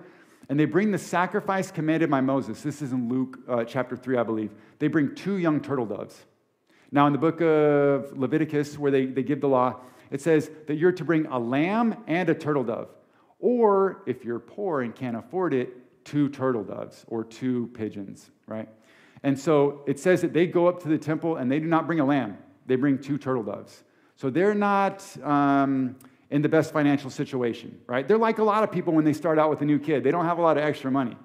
And 0.50 0.60
they 0.60 0.66
bring 0.66 0.92
the 0.92 0.98
sacrifice 0.98 1.70
commanded 1.70 2.10
by 2.10 2.22
Moses. 2.22 2.64
This 2.64 2.82
is 2.82 2.92
in 2.92 3.08
Luke 3.08 3.40
uh, 3.48 3.64
chapter 3.64 3.96
3, 3.96 4.18
I 4.18 4.24
believe. 4.24 4.52
They 4.80 4.88
bring 4.88 5.14
two 5.14 5.38
young 5.38 5.62
turtle 5.62 5.86
doves. 5.86 6.26
Now, 6.92 7.06
in 7.06 7.14
the 7.14 7.20
book 7.20 7.40
of 7.40 8.18
Leviticus, 8.18 8.80
where 8.80 8.90
they, 8.90 9.06
they 9.06 9.22
give 9.22 9.42
the 9.42 9.48
law, 9.48 9.80
it 10.10 10.22
says 10.22 10.50
that 10.66 10.76
you're 10.76 10.92
to 10.94 11.06
bring 11.06 11.28
a 11.28 11.38
lamb 11.38 12.04
and 12.08 12.28
a 12.30 12.34
turtle 12.34 12.64
dove. 12.64 12.90
Or 13.38 14.02
if 14.08 14.26
you're 14.26 14.40
poor 14.40 14.82
and 14.82 14.96
can't 14.96 15.16
afford 15.16 15.54
it, 15.54 16.04
two 16.04 16.30
turtle 16.30 16.64
doves 16.64 17.06
or 17.08 17.24
two 17.24 17.68
pigeons, 17.76 18.32
right? 18.48 18.68
And 19.22 19.40
so 19.40 19.84
it 19.86 20.00
says 20.00 20.22
that 20.22 20.34
they 20.34 20.48
go 20.48 20.68
up 20.68 20.82
to 20.82 20.88
the 20.88 20.98
temple 20.98 21.36
and 21.36 21.52
they 21.52 21.60
do 21.60 21.68
not 21.68 21.86
bring 21.86 22.00
a 22.00 22.06
lamb, 22.06 22.38
they 22.66 22.76
bring 22.76 22.98
two 22.98 23.20
turtle 23.20 23.44
doves. 23.44 23.84
So 24.16 24.30
they're 24.30 24.56
not 24.56 25.06
um, 25.24 25.96
in 26.30 26.42
the 26.42 26.50
best 26.50 26.72
financial 26.72 27.10
situation, 27.10 27.80
right? 27.88 28.08
They're 28.08 28.18
like 28.18 28.38
a 28.38 28.44
lot 28.44 28.64
of 28.64 28.72
people 28.72 28.94
when 28.94 29.06
they 29.06 29.14
start 29.14 29.40
out 29.40 29.50
with 29.50 29.62
a 29.62 29.66
new 29.66 29.80
kid, 29.80 30.04
they 30.04 30.12
don't 30.12 30.26
have 30.26 30.38
a 30.38 30.42
lot 30.42 30.58
of 30.58 30.64
extra 30.64 30.92
money. 30.92 31.18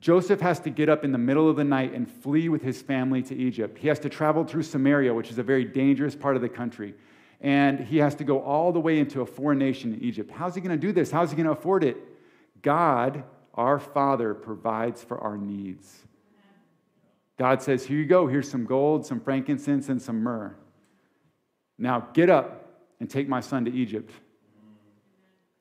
Joseph 0.00 0.40
has 0.40 0.60
to 0.60 0.70
get 0.70 0.88
up 0.88 1.04
in 1.04 1.12
the 1.12 1.18
middle 1.18 1.48
of 1.48 1.56
the 1.56 1.64
night 1.64 1.92
and 1.92 2.10
flee 2.10 2.48
with 2.48 2.62
his 2.62 2.80
family 2.80 3.22
to 3.22 3.36
Egypt. 3.36 3.76
He 3.78 3.88
has 3.88 3.98
to 4.00 4.08
travel 4.08 4.44
through 4.44 4.62
Samaria, 4.62 5.12
which 5.12 5.30
is 5.30 5.38
a 5.38 5.42
very 5.42 5.64
dangerous 5.64 6.16
part 6.16 6.36
of 6.36 6.42
the 6.42 6.48
country. 6.48 6.94
And 7.42 7.80
he 7.80 7.98
has 7.98 8.14
to 8.16 8.24
go 8.24 8.40
all 8.40 8.72
the 8.72 8.80
way 8.80 8.98
into 8.98 9.20
a 9.20 9.26
foreign 9.26 9.58
nation 9.58 9.92
in 9.94 10.02
Egypt. 10.02 10.30
How's 10.30 10.54
he 10.54 10.60
going 10.60 10.78
to 10.78 10.86
do 10.86 10.92
this? 10.92 11.10
How's 11.10 11.30
he 11.30 11.36
going 11.36 11.46
to 11.46 11.52
afford 11.52 11.84
it? 11.84 11.98
God, 12.62 13.24
our 13.54 13.78
Father, 13.78 14.32
provides 14.34 15.02
for 15.02 15.18
our 15.18 15.36
needs. 15.36 16.00
God 17.38 17.62
says, 17.62 17.84
Here 17.84 17.98
you 17.98 18.04
go. 18.06 18.26
Here's 18.26 18.50
some 18.50 18.66
gold, 18.66 19.06
some 19.06 19.20
frankincense, 19.20 19.88
and 19.88 20.00
some 20.00 20.22
myrrh. 20.22 20.54
Now 21.78 22.08
get 22.12 22.28
up 22.28 22.59
and 23.00 23.08
take 23.08 23.28
my 23.28 23.40
son 23.40 23.64
to 23.64 23.72
Egypt. 23.72 24.12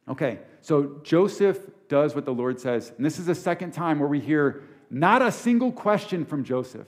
Okay, 0.08 0.39
so 0.62 0.99
Joseph 1.04 1.60
does 1.88 2.15
what 2.15 2.25
the 2.25 2.34
Lord 2.34 2.60
says. 2.60 2.91
And 2.97 3.06
this 3.06 3.19
is 3.19 3.25
the 3.25 3.36
second 3.36 3.71
time 3.71 3.99
where 3.99 4.10
we 4.10 4.19
hear 4.19 4.63
not 4.89 5.21
a 5.21 5.32
single 5.32 5.71
question 5.71 6.25
from 6.25 6.43
Joseph. 6.43 6.88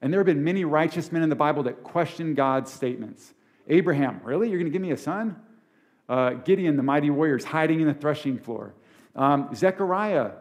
And 0.00 0.12
there 0.12 0.20
have 0.20 0.26
been 0.26 0.44
many 0.44 0.64
righteous 0.64 1.10
men 1.10 1.22
in 1.22 1.28
the 1.28 1.36
Bible 1.36 1.64
that 1.64 1.82
question 1.82 2.34
God's 2.34 2.72
statements. 2.72 3.34
Abraham, 3.68 4.20
really? 4.24 4.48
You're 4.48 4.58
going 4.58 4.70
to 4.70 4.72
give 4.72 4.82
me 4.82 4.92
a 4.92 4.96
son? 4.96 5.36
Uh, 6.08 6.30
Gideon, 6.30 6.76
the 6.76 6.82
mighty 6.82 7.10
warriors, 7.10 7.44
hiding 7.44 7.80
in 7.80 7.86
the 7.86 7.94
threshing 7.94 8.38
floor. 8.38 8.74
Um, 9.14 9.54
Zechariah, 9.54 10.32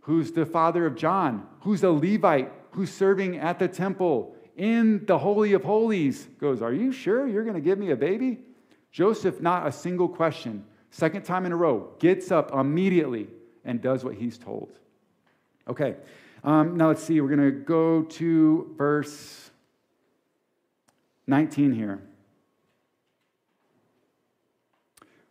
who's 0.00 0.32
the 0.32 0.46
father 0.46 0.86
of 0.86 0.96
John, 0.96 1.46
who's 1.60 1.84
a 1.84 1.90
Levite, 1.90 2.50
who's 2.72 2.92
serving 2.92 3.38
at 3.38 3.58
the 3.58 3.68
temple 3.68 4.34
in 4.56 5.04
the 5.06 5.18
Holy 5.18 5.52
of 5.52 5.62
Holies, 5.62 6.26
goes, 6.38 6.60
Are 6.60 6.72
you 6.72 6.92
sure 6.92 7.26
you're 7.26 7.44
going 7.44 7.54
to 7.54 7.60
give 7.60 7.78
me 7.78 7.90
a 7.90 7.96
baby? 7.96 8.40
Joseph, 8.92 9.40
not 9.40 9.66
a 9.66 9.72
single 9.72 10.08
question. 10.08 10.64
Second 10.90 11.24
time 11.24 11.46
in 11.46 11.52
a 11.52 11.56
row, 11.56 11.90
gets 11.98 12.30
up 12.30 12.52
immediately 12.52 13.26
and 13.64 13.80
does 13.80 14.04
what 14.04 14.14
he's 14.14 14.36
told. 14.36 14.78
Okay, 15.66 15.96
um, 16.44 16.76
now 16.76 16.88
let's 16.88 17.02
see. 17.02 17.20
We're 17.20 17.34
going 17.34 17.50
to 17.50 17.58
go 17.58 18.02
to 18.02 18.74
verse 18.76 19.50
19 21.26 21.72
here. 21.72 22.02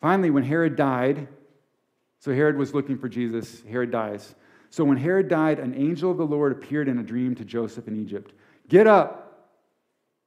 Finally, 0.01 0.31
when 0.31 0.43
Herod 0.43 0.75
died, 0.75 1.27
so 2.19 2.33
Herod 2.33 2.57
was 2.57 2.73
looking 2.73 2.97
for 2.97 3.07
Jesus, 3.07 3.61
Herod 3.69 3.91
dies. 3.91 4.33
So 4.71 4.83
when 4.83 4.97
Herod 4.97 5.27
died, 5.27 5.59
an 5.59 5.75
angel 5.75 6.09
of 6.09 6.17
the 6.17 6.25
Lord 6.25 6.51
appeared 6.51 6.87
in 6.87 6.97
a 6.97 7.03
dream 7.03 7.35
to 7.35 7.45
Joseph 7.45 7.87
in 7.87 8.01
Egypt. 8.01 8.33
Get 8.67 8.87
up, 8.87 9.49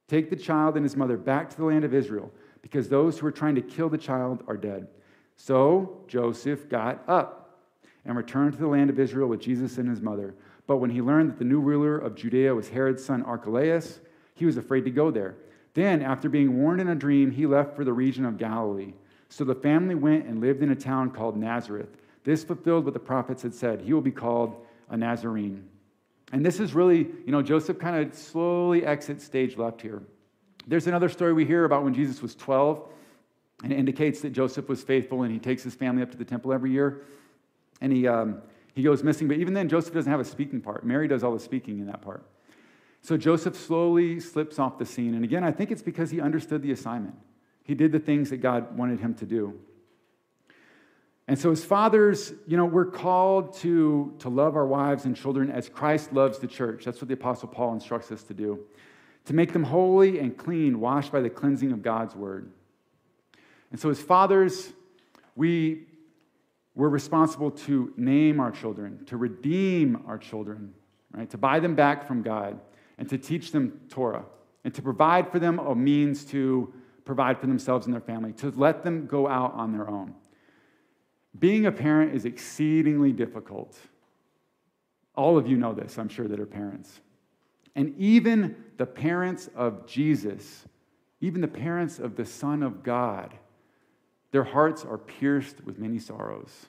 take 0.07 0.29
the 0.29 0.35
child 0.35 0.75
and 0.75 0.85
his 0.85 0.95
mother 0.95 1.17
back 1.17 1.49
to 1.49 1.57
the 1.57 1.65
land 1.65 1.83
of 1.83 1.93
Israel, 1.93 2.31
because 2.65 2.89
those 2.89 3.19
who 3.19 3.27
are 3.27 3.31
trying 3.31 3.53
to 3.53 3.61
kill 3.61 3.89
the 3.89 3.97
child 3.97 4.43
are 4.47 4.57
dead. 4.57 4.87
So 5.35 6.01
Joseph 6.07 6.67
got 6.67 7.03
up 7.07 7.59
and 8.03 8.17
returned 8.17 8.53
to 8.53 8.57
the 8.57 8.65
land 8.65 8.89
of 8.89 8.99
Israel 8.99 9.27
with 9.29 9.39
Jesus 9.39 9.77
and 9.77 9.87
his 9.87 10.01
mother. 10.01 10.33
But 10.65 10.77
when 10.77 10.89
he 10.89 10.99
learned 10.99 11.29
that 11.29 11.37
the 11.37 11.45
new 11.45 11.59
ruler 11.59 11.95
of 11.95 12.15
Judea 12.15 12.55
was 12.55 12.67
Herod's 12.67 13.05
son 13.05 13.21
Archelaus, 13.21 13.99
he 14.33 14.47
was 14.47 14.57
afraid 14.57 14.83
to 14.85 14.89
go 14.89 15.11
there. 15.11 15.35
Then, 15.75 16.01
after 16.01 16.27
being 16.27 16.57
warned 16.57 16.81
in 16.81 16.87
a 16.87 16.95
dream, 16.95 17.29
he 17.29 17.45
left 17.45 17.75
for 17.75 17.83
the 17.85 17.93
region 17.93 18.25
of 18.25 18.39
Galilee. 18.39 18.93
So 19.29 19.43
the 19.43 19.53
family 19.53 19.93
went 19.93 20.25
and 20.25 20.41
lived 20.41 20.63
in 20.63 20.71
a 20.71 20.75
town 20.75 21.11
called 21.11 21.37
Nazareth. 21.37 21.97
This 22.23 22.43
fulfilled 22.43 22.85
what 22.85 22.95
the 22.95 22.99
prophets 22.99 23.43
had 23.43 23.53
said. 23.53 23.79
He 23.79 23.93
will 23.93 24.01
be 24.01 24.09
called 24.09 24.55
a 24.89 24.97
Nazarene. 24.97 25.69
And 26.31 26.43
this 26.43 26.59
is 26.59 26.73
really, 26.73 26.97
you 26.97 27.31
know, 27.31 27.43
Joseph 27.43 27.77
kind 27.77 28.03
of 28.03 28.17
slowly 28.17 28.83
exits 28.83 29.23
stage 29.23 29.55
left 29.55 29.83
here. 29.83 30.01
There's 30.67 30.87
another 30.87 31.09
story 31.09 31.33
we 31.33 31.45
hear 31.45 31.65
about 31.65 31.83
when 31.83 31.93
Jesus 31.93 32.21
was 32.21 32.35
12 32.35 32.87
and 33.63 33.71
it 33.71 33.79
indicates 33.79 34.21
that 34.21 34.31
Joseph 34.31 34.67
was 34.67 34.83
faithful 34.83 35.23
and 35.23 35.31
he 35.31 35.39
takes 35.39 35.63
his 35.63 35.75
family 35.75 36.01
up 36.01 36.11
to 36.11 36.17
the 36.17 36.25
temple 36.25 36.51
every 36.51 36.71
year. 36.71 37.03
And 37.81 37.91
he, 37.91 38.07
um, 38.07 38.41
he 38.73 38.83
goes 38.83 39.03
missing. 39.03 39.27
But 39.27 39.37
even 39.37 39.53
then, 39.53 39.69
Joseph 39.69 39.93
doesn't 39.93 40.11
have 40.11 40.19
a 40.19 40.25
speaking 40.25 40.61
part. 40.61 40.85
Mary 40.85 41.07
does 41.07 41.23
all 41.23 41.33
the 41.33 41.39
speaking 41.39 41.79
in 41.79 41.87
that 41.87 42.01
part. 42.01 42.25
So 43.01 43.17
Joseph 43.17 43.55
slowly 43.55 44.19
slips 44.19 44.59
off 44.59 44.77
the 44.77 44.85
scene. 44.85 45.13
And 45.13 45.23
again, 45.23 45.43
I 45.43 45.51
think 45.51 45.71
it's 45.71 45.83
because 45.83 46.09
he 46.09 46.19
understood 46.19 46.61
the 46.61 46.71
assignment. 46.71 47.15
He 47.63 47.75
did 47.75 47.91
the 47.91 47.99
things 47.99 48.29
that 48.31 48.37
God 48.37 48.77
wanted 48.77 48.99
him 48.99 49.13
to 49.15 49.25
do. 49.25 49.59
And 51.27 51.39
so, 51.39 51.51
as 51.51 51.65
fathers, 51.65 52.33
you 52.45 52.55
know, 52.55 52.65
we're 52.65 52.85
called 52.85 53.55
to, 53.57 54.13
to 54.19 54.29
love 54.29 54.55
our 54.55 54.67
wives 54.67 55.05
and 55.05 55.15
children 55.15 55.49
as 55.49 55.67
Christ 55.67 56.13
loves 56.13 56.37
the 56.37 56.45
church. 56.47 56.85
That's 56.85 57.01
what 57.01 57.07
the 57.07 57.15
Apostle 57.15 57.47
Paul 57.47 57.73
instructs 57.73 58.11
us 58.11 58.21
to 58.23 58.35
do. 58.35 58.59
To 59.25 59.33
make 59.33 59.53
them 59.53 59.63
holy 59.63 60.19
and 60.19 60.37
clean, 60.37 60.79
washed 60.79 61.11
by 61.11 61.21
the 61.21 61.29
cleansing 61.29 61.71
of 61.71 61.81
God's 61.81 62.15
word. 62.15 62.51
And 63.71 63.79
so, 63.79 63.89
as 63.89 63.99
fathers, 63.99 64.71
we, 65.35 65.87
we're 66.75 66.89
responsible 66.89 67.51
to 67.51 67.93
name 67.97 68.39
our 68.39 68.51
children, 68.51 69.03
to 69.05 69.17
redeem 69.17 70.03
our 70.07 70.17
children, 70.17 70.73
right? 71.11 71.29
To 71.31 71.37
buy 71.37 71.59
them 71.59 71.75
back 71.75 72.07
from 72.07 72.21
God, 72.21 72.59
and 72.97 73.09
to 73.09 73.17
teach 73.17 73.51
them 73.51 73.79
Torah, 73.89 74.25
and 74.63 74.73
to 74.75 74.81
provide 74.81 75.31
for 75.31 75.39
them 75.39 75.59
a 75.59 75.75
means 75.75 76.23
to 76.25 76.73
provide 77.03 77.39
for 77.39 77.47
themselves 77.47 77.85
and 77.85 77.93
their 77.93 78.01
family, 78.01 78.33
to 78.33 78.51
let 78.51 78.83
them 78.83 79.05
go 79.07 79.27
out 79.27 79.53
on 79.53 79.71
their 79.71 79.89
own. 79.89 80.13
Being 81.37 81.65
a 81.65 81.71
parent 81.71 82.15
is 82.15 82.25
exceedingly 82.25 83.11
difficult. 83.11 83.77
All 85.15 85.37
of 85.37 85.47
you 85.47 85.57
know 85.57 85.73
this, 85.73 85.97
I'm 85.97 86.09
sure, 86.09 86.27
that 86.27 86.39
are 86.39 86.45
parents. 86.45 87.01
And 87.75 87.93
even 87.97 88.55
the 88.77 88.85
parents 88.85 89.49
of 89.55 89.85
Jesus, 89.85 90.65
even 91.21 91.41
the 91.41 91.47
parents 91.47 91.99
of 91.99 92.15
the 92.15 92.25
Son 92.25 92.63
of 92.63 92.83
God, 92.83 93.33
their 94.31 94.43
hearts 94.43 94.85
are 94.85 94.97
pierced 94.97 95.63
with 95.65 95.77
many 95.77 95.99
sorrows. 95.99 96.67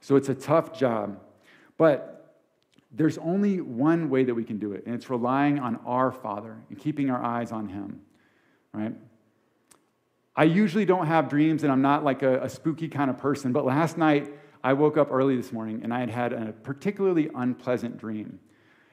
So 0.00 0.16
it's 0.16 0.28
a 0.28 0.34
tough 0.34 0.78
job. 0.78 1.20
But 1.76 2.36
there's 2.90 3.18
only 3.18 3.60
one 3.60 4.08
way 4.08 4.24
that 4.24 4.34
we 4.34 4.44
can 4.44 4.58
do 4.58 4.72
it, 4.72 4.84
and 4.86 4.94
it's 4.94 5.10
relying 5.10 5.58
on 5.58 5.76
our 5.84 6.12
Father 6.12 6.56
and 6.68 6.78
keeping 6.78 7.10
our 7.10 7.22
eyes 7.22 7.52
on 7.52 7.68
Him, 7.68 8.00
right? 8.72 8.94
I 10.36 10.44
usually 10.44 10.84
don't 10.84 11.06
have 11.06 11.28
dreams, 11.28 11.62
and 11.62 11.72
I'm 11.72 11.82
not 11.82 12.04
like 12.04 12.22
a, 12.22 12.42
a 12.42 12.48
spooky 12.48 12.88
kind 12.88 13.10
of 13.10 13.18
person, 13.18 13.52
but 13.52 13.64
last 13.64 13.98
night 13.98 14.32
I 14.62 14.72
woke 14.72 14.96
up 14.96 15.08
early 15.12 15.36
this 15.36 15.52
morning 15.52 15.80
and 15.82 15.92
I 15.92 16.00
had 16.00 16.10
had 16.10 16.32
a 16.32 16.52
particularly 16.52 17.30
unpleasant 17.34 17.98
dream. 17.98 18.40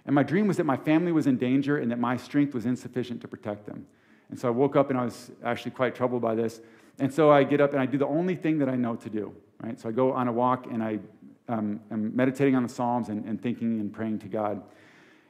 And 0.05 0.15
my 0.15 0.23
dream 0.23 0.47
was 0.47 0.57
that 0.57 0.65
my 0.65 0.77
family 0.77 1.11
was 1.11 1.27
in 1.27 1.37
danger 1.37 1.77
and 1.77 1.91
that 1.91 1.99
my 1.99 2.17
strength 2.17 2.53
was 2.53 2.65
insufficient 2.65 3.21
to 3.21 3.27
protect 3.27 3.65
them. 3.65 3.85
And 4.29 4.39
so 4.39 4.47
I 4.47 4.51
woke 4.51 4.75
up 4.75 4.89
and 4.89 4.99
I 4.99 5.05
was 5.05 5.31
actually 5.43 5.71
quite 5.71 5.93
troubled 5.93 6.21
by 6.21 6.35
this. 6.35 6.61
And 6.99 7.13
so 7.13 7.31
I 7.31 7.43
get 7.43 7.61
up 7.61 7.71
and 7.73 7.81
I 7.81 7.85
do 7.85 7.97
the 7.97 8.07
only 8.07 8.35
thing 8.35 8.59
that 8.59 8.69
I 8.69 8.75
know 8.75 8.95
to 8.95 9.09
do. 9.09 9.35
right? 9.61 9.79
So 9.79 9.89
I 9.89 9.91
go 9.91 10.13
on 10.13 10.27
a 10.27 10.31
walk 10.31 10.67
and 10.67 10.83
I 10.83 10.99
um, 11.47 11.79
am 11.91 12.15
meditating 12.15 12.55
on 12.55 12.63
the 12.63 12.69
Psalms 12.69 13.09
and, 13.09 13.25
and 13.25 13.41
thinking 13.41 13.79
and 13.79 13.91
praying 13.91 14.19
to 14.19 14.27
God. 14.27 14.61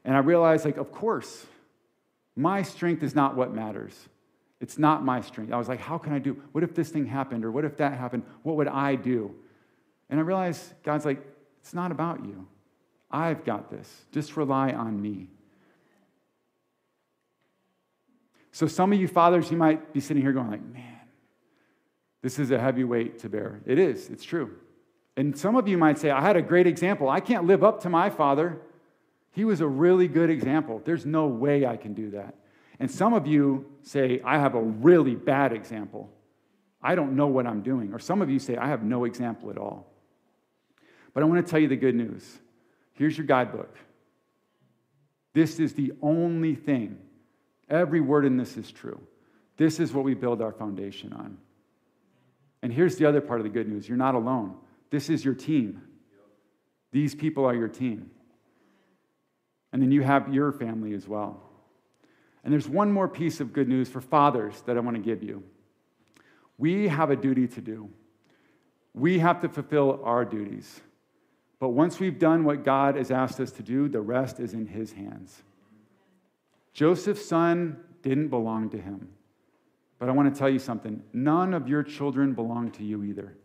And 0.05 0.15
I 0.15 0.19
realize, 0.19 0.65
like, 0.65 0.77
of 0.77 0.91
course, 0.91 1.45
my 2.36 2.63
strength 2.63 3.03
is 3.03 3.15
not 3.15 3.36
what 3.36 3.53
matters. 3.53 4.07
It's 4.60 4.77
not 4.77 5.03
my 5.03 5.21
strength. 5.21 5.51
I 5.51 5.57
was 5.57 5.67
like, 5.67 5.79
how 5.79 5.97
can 5.97 6.13
I 6.13 6.19
do? 6.19 6.41
What 6.51 6.63
if 6.63 6.75
this 6.75 6.89
thing 6.89 7.05
happened? 7.05 7.43
Or 7.43 7.51
what 7.51 7.65
if 7.65 7.77
that 7.77 7.93
happened? 7.93 8.23
What 8.43 8.55
would 8.57 8.67
I 8.67 8.95
do? 8.95 9.34
And 10.10 10.19
I 10.19 10.23
realized 10.23 10.73
God's 10.84 11.05
like, 11.05 11.19
it's 11.62 11.73
not 11.73 11.91
about 11.91 12.23
you. 12.23 12.47
I've 13.12 13.43
got 13.43 13.69
this. 13.69 14.06
Just 14.12 14.38
rely 14.38 14.71
on 14.71 15.02
me. 15.02 15.28
So, 18.52 18.67
some 18.67 18.91
of 18.91 19.00
you 19.00 19.08
fathers, 19.08 19.50
you 19.50 19.58
might 19.58 19.93
be 19.93 20.00
sitting 20.00 20.21
here 20.21 20.34
going, 20.34 20.52
like, 20.52 20.65
man, 20.65 21.00
this 22.21 22.38
is 22.38 22.52
a 22.52 22.60
heavy 22.60 22.84
weight 22.84 23.19
to 23.19 23.30
bear. 23.30 23.62
It 23.65 23.80
is, 23.80 24.10
it's 24.10 24.24
true. 24.24 24.56
And 25.17 25.38
some 25.38 25.56
of 25.56 25.67
you 25.67 25.78
might 25.78 25.97
say, 25.97 26.10
I 26.10 26.21
had 26.21 26.36
a 26.36 26.41
great 26.41 26.67
example. 26.67 27.10
I 27.10 27.19
can't 27.19 27.45
live 27.45 27.63
up 27.63 27.82
to 27.82 27.89
my 27.89 28.10
father. 28.10 28.60
He 29.32 29.45
was 29.45 29.62
a 29.62 29.67
really 29.67 30.08
good 30.08 30.30
example. 30.30 30.82
There's 30.84 31.06
no 31.06 31.28
way 31.28 31.65
I 31.65 31.78
can 31.78 31.93
do 31.93 32.12
that. 32.12 32.36
And 32.80 32.89
some 32.89 33.13
of 33.13 33.28
you 33.28 33.65
say, 33.84 34.21
I 34.26 34.38
have 34.39 34.56
a 34.56 34.62
really 34.62 35.15
bad 35.15 35.54
example. 35.54 36.10
I 36.82 36.95
don't 36.95 37.15
know 37.15 37.28
what 37.28 37.45
I'm 37.45 37.62
doing. 37.62 37.93
Or 37.93 38.00
some 38.00 38.21
of 38.21 38.30
you 38.30 38.39
say, 38.39 38.58
I 38.58 38.67
have 38.67 38.84
no 38.84 39.06
example 39.06 39.50
at 39.52 39.58
all. 39.58 39.88
But 41.13 41.24
I 41.24 41.26
want 41.26 41.45
to 41.45 41.50
tell 41.50 41.60
you 41.60 41.67
the 41.67 41.76
good 41.76 41.95
news. 41.95 42.39
Here's 43.01 43.17
your 43.17 43.25
guidebook. 43.25 43.79
This 45.33 45.59
is 45.59 45.73
the 45.73 45.91
only 46.03 46.53
thing. 46.53 46.99
Every 47.67 47.99
word 47.99 48.25
in 48.25 48.37
this 48.37 48.57
is 48.57 48.71
true. 48.71 49.01
This 49.57 49.79
is 49.79 49.91
what 49.91 50.03
we 50.03 50.13
build 50.13 50.39
our 50.39 50.51
foundation 50.51 51.11
on. 51.11 51.39
And 52.61 52.71
here's 52.71 52.97
the 52.97 53.07
other 53.07 53.19
part 53.19 53.39
of 53.39 53.43
the 53.43 53.49
good 53.49 53.67
news 53.67 53.89
you're 53.89 53.97
not 53.97 54.13
alone. 54.13 54.53
This 54.91 55.09
is 55.09 55.25
your 55.25 55.33
team. 55.33 55.81
These 56.91 57.15
people 57.15 57.43
are 57.43 57.55
your 57.55 57.69
team. 57.69 58.11
And 59.73 59.81
then 59.81 59.91
you 59.91 60.03
have 60.03 60.31
your 60.31 60.51
family 60.51 60.93
as 60.93 61.07
well. 61.07 61.41
And 62.43 62.53
there's 62.53 62.69
one 62.69 62.91
more 62.91 63.07
piece 63.07 63.39
of 63.39 63.51
good 63.51 63.67
news 63.67 63.89
for 63.89 63.99
fathers 63.99 64.61
that 64.67 64.77
I 64.77 64.79
want 64.79 64.95
to 64.95 65.01
give 65.01 65.23
you. 65.23 65.41
We 66.59 66.87
have 66.87 67.09
a 67.09 67.15
duty 67.15 67.47
to 67.47 67.61
do, 67.61 67.89
we 68.93 69.17
have 69.17 69.41
to 69.41 69.49
fulfill 69.49 70.01
our 70.03 70.23
duties. 70.23 70.81
But 71.62 71.69
once 71.69 72.00
we've 72.00 72.17
done 72.17 72.43
what 72.43 72.65
God 72.65 72.95
has 72.95 73.12
asked 73.12 73.39
us 73.39 73.52
to 73.52 73.62
do, 73.62 73.88
the 73.88 74.02
rest 74.02 74.39
is 74.39 74.56
in 74.56 74.65
His 74.65 74.93
hands. 74.93 75.43
Joseph's 76.74 77.24
son 77.24 77.78
didn't 78.02 78.30
belong 78.30 78.71
to 78.71 78.80
him. 78.80 79.10
But 80.00 80.10
I 80.10 80.13
want 80.13 80.34
to 80.34 80.38
tell 80.38 80.50
you 80.50 80.58
something 80.58 81.04
none 81.13 81.54
of 81.54 81.67
your 81.67 81.84
children 81.84 82.34
belong 82.34 82.71
to 82.71 82.84
you 82.84 83.04
either. 83.04 83.38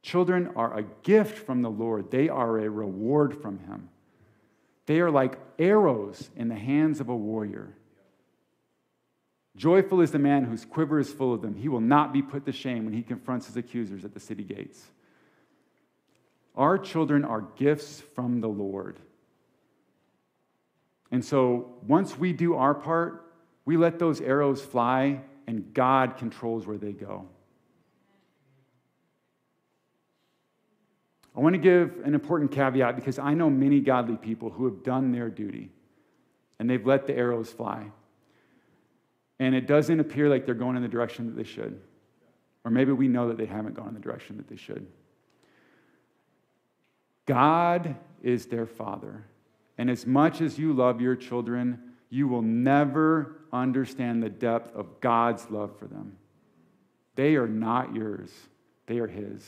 Children 0.00 0.50
are 0.56 0.78
a 0.78 0.84
gift 1.02 1.36
from 1.44 1.60
the 1.60 1.70
Lord, 1.70 2.10
they 2.10 2.30
are 2.30 2.58
a 2.58 2.70
reward 2.70 3.42
from 3.42 3.58
Him. 3.58 3.90
They 4.86 5.00
are 5.00 5.10
like 5.10 5.38
arrows 5.58 6.30
in 6.34 6.48
the 6.48 6.54
hands 6.54 6.98
of 6.98 7.10
a 7.10 7.16
warrior. 7.16 7.74
Joyful 9.54 10.00
is 10.00 10.12
the 10.12 10.18
man 10.18 10.44
whose 10.44 10.64
quiver 10.64 10.98
is 10.98 11.12
full 11.12 11.34
of 11.34 11.42
them. 11.42 11.56
He 11.56 11.68
will 11.68 11.82
not 11.82 12.14
be 12.14 12.22
put 12.22 12.46
to 12.46 12.52
shame 12.52 12.86
when 12.86 12.94
he 12.94 13.02
confronts 13.02 13.48
his 13.48 13.58
accusers 13.58 14.06
at 14.06 14.14
the 14.14 14.20
city 14.20 14.44
gates. 14.44 14.86
Our 16.58 16.76
children 16.76 17.24
are 17.24 17.42
gifts 17.56 18.02
from 18.14 18.40
the 18.40 18.48
Lord. 18.48 18.98
And 21.12 21.24
so 21.24 21.76
once 21.86 22.18
we 22.18 22.32
do 22.32 22.56
our 22.56 22.74
part, 22.74 23.32
we 23.64 23.76
let 23.76 23.98
those 24.00 24.20
arrows 24.20 24.60
fly, 24.60 25.20
and 25.46 25.72
God 25.72 26.16
controls 26.18 26.66
where 26.66 26.76
they 26.76 26.92
go. 26.92 27.28
I 31.36 31.40
want 31.40 31.54
to 31.54 31.60
give 31.60 32.00
an 32.04 32.14
important 32.14 32.50
caveat 32.50 32.96
because 32.96 33.20
I 33.20 33.34
know 33.34 33.48
many 33.48 33.78
godly 33.78 34.16
people 34.16 34.50
who 34.50 34.64
have 34.64 34.82
done 34.82 35.12
their 35.12 35.30
duty 35.30 35.70
and 36.58 36.68
they've 36.68 36.84
let 36.84 37.06
the 37.06 37.16
arrows 37.16 37.52
fly. 37.52 37.92
And 39.38 39.54
it 39.54 39.68
doesn't 39.68 40.00
appear 40.00 40.28
like 40.28 40.44
they're 40.44 40.56
going 40.56 40.74
in 40.74 40.82
the 40.82 40.88
direction 40.88 41.26
that 41.26 41.36
they 41.36 41.44
should. 41.44 41.80
Or 42.64 42.72
maybe 42.72 42.90
we 42.90 43.06
know 43.06 43.28
that 43.28 43.36
they 43.36 43.46
haven't 43.46 43.74
gone 43.74 43.86
in 43.86 43.94
the 43.94 44.00
direction 44.00 44.36
that 44.38 44.48
they 44.48 44.56
should. 44.56 44.88
God 47.28 47.94
is 48.22 48.46
their 48.46 48.66
father. 48.66 49.22
And 49.76 49.90
as 49.90 50.06
much 50.06 50.40
as 50.40 50.58
you 50.58 50.72
love 50.72 51.02
your 51.02 51.14
children, 51.14 51.78
you 52.08 52.26
will 52.26 52.40
never 52.40 53.36
understand 53.52 54.22
the 54.22 54.30
depth 54.30 54.74
of 54.74 54.98
God's 55.00 55.48
love 55.50 55.78
for 55.78 55.86
them. 55.86 56.16
They 57.16 57.36
are 57.36 57.46
not 57.46 57.94
yours, 57.94 58.30
they 58.86 58.98
are 58.98 59.06
His. 59.06 59.44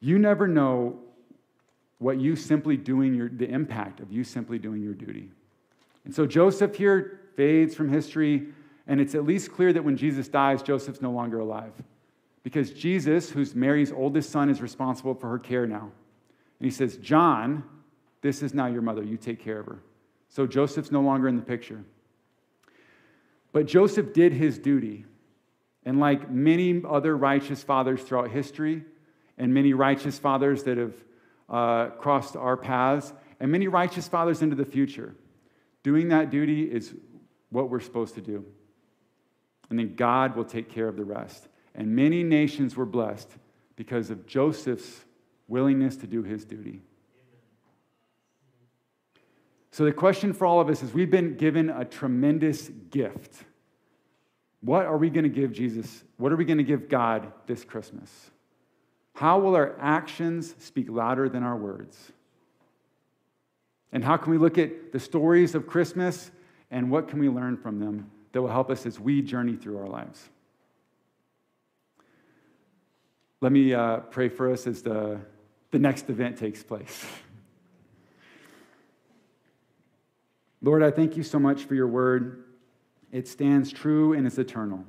You 0.00 0.18
never 0.18 0.46
know 0.46 0.98
what 1.98 2.20
you 2.20 2.36
simply 2.36 2.76
doing 2.76 3.14
your, 3.14 3.30
the 3.30 3.48
impact 3.48 4.00
of 4.00 4.12
you 4.12 4.22
simply 4.22 4.58
doing 4.58 4.82
your 4.82 4.92
duty. 4.92 5.30
And 6.04 6.14
so 6.14 6.26
Joseph 6.26 6.74
here 6.74 7.20
fades 7.36 7.74
from 7.74 7.88
history, 7.88 8.48
and 8.86 9.00
it's 9.00 9.14
at 9.14 9.24
least 9.24 9.50
clear 9.50 9.72
that 9.72 9.82
when 9.82 9.96
Jesus 9.96 10.28
dies, 10.28 10.62
Joseph's 10.62 11.00
no 11.00 11.10
longer 11.10 11.38
alive. 11.38 11.72
Because 12.44 12.70
Jesus, 12.70 13.30
who's 13.30 13.54
Mary's 13.54 13.90
oldest 13.90 14.30
son, 14.30 14.48
is 14.50 14.62
responsible 14.62 15.14
for 15.14 15.28
her 15.30 15.38
care 15.38 15.66
now. 15.66 15.90
And 16.60 16.64
he 16.66 16.70
says, 16.70 16.98
John, 16.98 17.64
this 18.20 18.42
is 18.42 18.54
now 18.54 18.66
your 18.66 18.82
mother. 18.82 19.02
You 19.02 19.16
take 19.16 19.42
care 19.42 19.58
of 19.58 19.66
her. 19.66 19.80
So 20.28 20.46
Joseph's 20.46 20.92
no 20.92 21.00
longer 21.00 21.26
in 21.26 21.36
the 21.36 21.42
picture. 21.42 21.82
But 23.52 23.66
Joseph 23.66 24.12
did 24.12 24.32
his 24.32 24.58
duty. 24.58 25.06
And 25.84 25.98
like 25.98 26.30
many 26.30 26.82
other 26.88 27.16
righteous 27.16 27.62
fathers 27.62 28.02
throughout 28.02 28.30
history, 28.30 28.84
and 29.36 29.52
many 29.52 29.72
righteous 29.72 30.18
fathers 30.18 30.62
that 30.64 30.78
have 30.78 30.94
uh, 31.48 31.86
crossed 31.96 32.36
our 32.36 32.56
paths, 32.56 33.12
and 33.40 33.50
many 33.50 33.68
righteous 33.68 34.06
fathers 34.06 34.42
into 34.42 34.56
the 34.56 34.64
future, 34.64 35.14
doing 35.82 36.08
that 36.08 36.30
duty 36.30 36.62
is 36.62 36.94
what 37.50 37.68
we're 37.68 37.80
supposed 37.80 38.14
to 38.14 38.20
do. 38.20 38.44
And 39.70 39.78
then 39.78 39.94
God 39.94 40.36
will 40.36 40.44
take 40.44 40.70
care 40.70 40.88
of 40.88 40.96
the 40.96 41.04
rest. 41.04 41.48
And 41.74 41.94
many 41.94 42.22
nations 42.22 42.76
were 42.76 42.86
blessed 42.86 43.30
because 43.76 44.10
of 44.10 44.26
Joseph's 44.26 45.04
willingness 45.48 45.96
to 45.96 46.06
do 46.06 46.22
his 46.22 46.44
duty. 46.44 46.82
So, 49.70 49.84
the 49.84 49.92
question 49.92 50.32
for 50.32 50.46
all 50.46 50.60
of 50.60 50.68
us 50.68 50.84
is 50.84 50.94
we've 50.94 51.10
been 51.10 51.36
given 51.36 51.68
a 51.68 51.84
tremendous 51.84 52.68
gift. 52.90 53.44
What 54.60 54.86
are 54.86 54.96
we 54.96 55.10
going 55.10 55.24
to 55.24 55.28
give 55.28 55.52
Jesus? 55.52 56.04
What 56.16 56.32
are 56.32 56.36
we 56.36 56.44
going 56.44 56.58
to 56.58 56.64
give 56.64 56.88
God 56.88 57.32
this 57.46 57.64
Christmas? 57.64 58.30
How 59.14 59.38
will 59.38 59.56
our 59.56 59.76
actions 59.80 60.54
speak 60.58 60.88
louder 60.88 61.28
than 61.28 61.42
our 61.42 61.56
words? 61.56 62.12
And 63.92 64.04
how 64.04 64.16
can 64.16 64.32
we 64.32 64.38
look 64.38 64.58
at 64.58 64.92
the 64.92 65.00
stories 65.00 65.54
of 65.54 65.66
Christmas 65.66 66.30
and 66.70 66.90
what 66.90 67.08
can 67.08 67.18
we 67.18 67.28
learn 67.28 67.56
from 67.56 67.78
them 67.78 68.10
that 68.32 68.42
will 68.42 68.48
help 68.48 68.70
us 68.70 68.86
as 68.86 68.98
we 68.98 69.22
journey 69.22 69.56
through 69.56 69.78
our 69.78 69.86
lives? 69.86 70.30
Let 73.44 73.52
me 73.52 73.74
uh, 73.74 73.98
pray 73.98 74.30
for 74.30 74.50
us 74.50 74.66
as 74.66 74.80
the, 74.80 75.20
the 75.70 75.78
next 75.78 76.08
event 76.08 76.38
takes 76.38 76.62
place. 76.62 77.04
Lord, 80.62 80.82
I 80.82 80.90
thank 80.90 81.14
you 81.18 81.22
so 81.22 81.38
much 81.38 81.64
for 81.64 81.74
your 81.74 81.86
word. 81.86 82.44
It 83.12 83.28
stands 83.28 83.70
true 83.70 84.14
and 84.14 84.26
it's 84.26 84.38
eternal. 84.38 84.86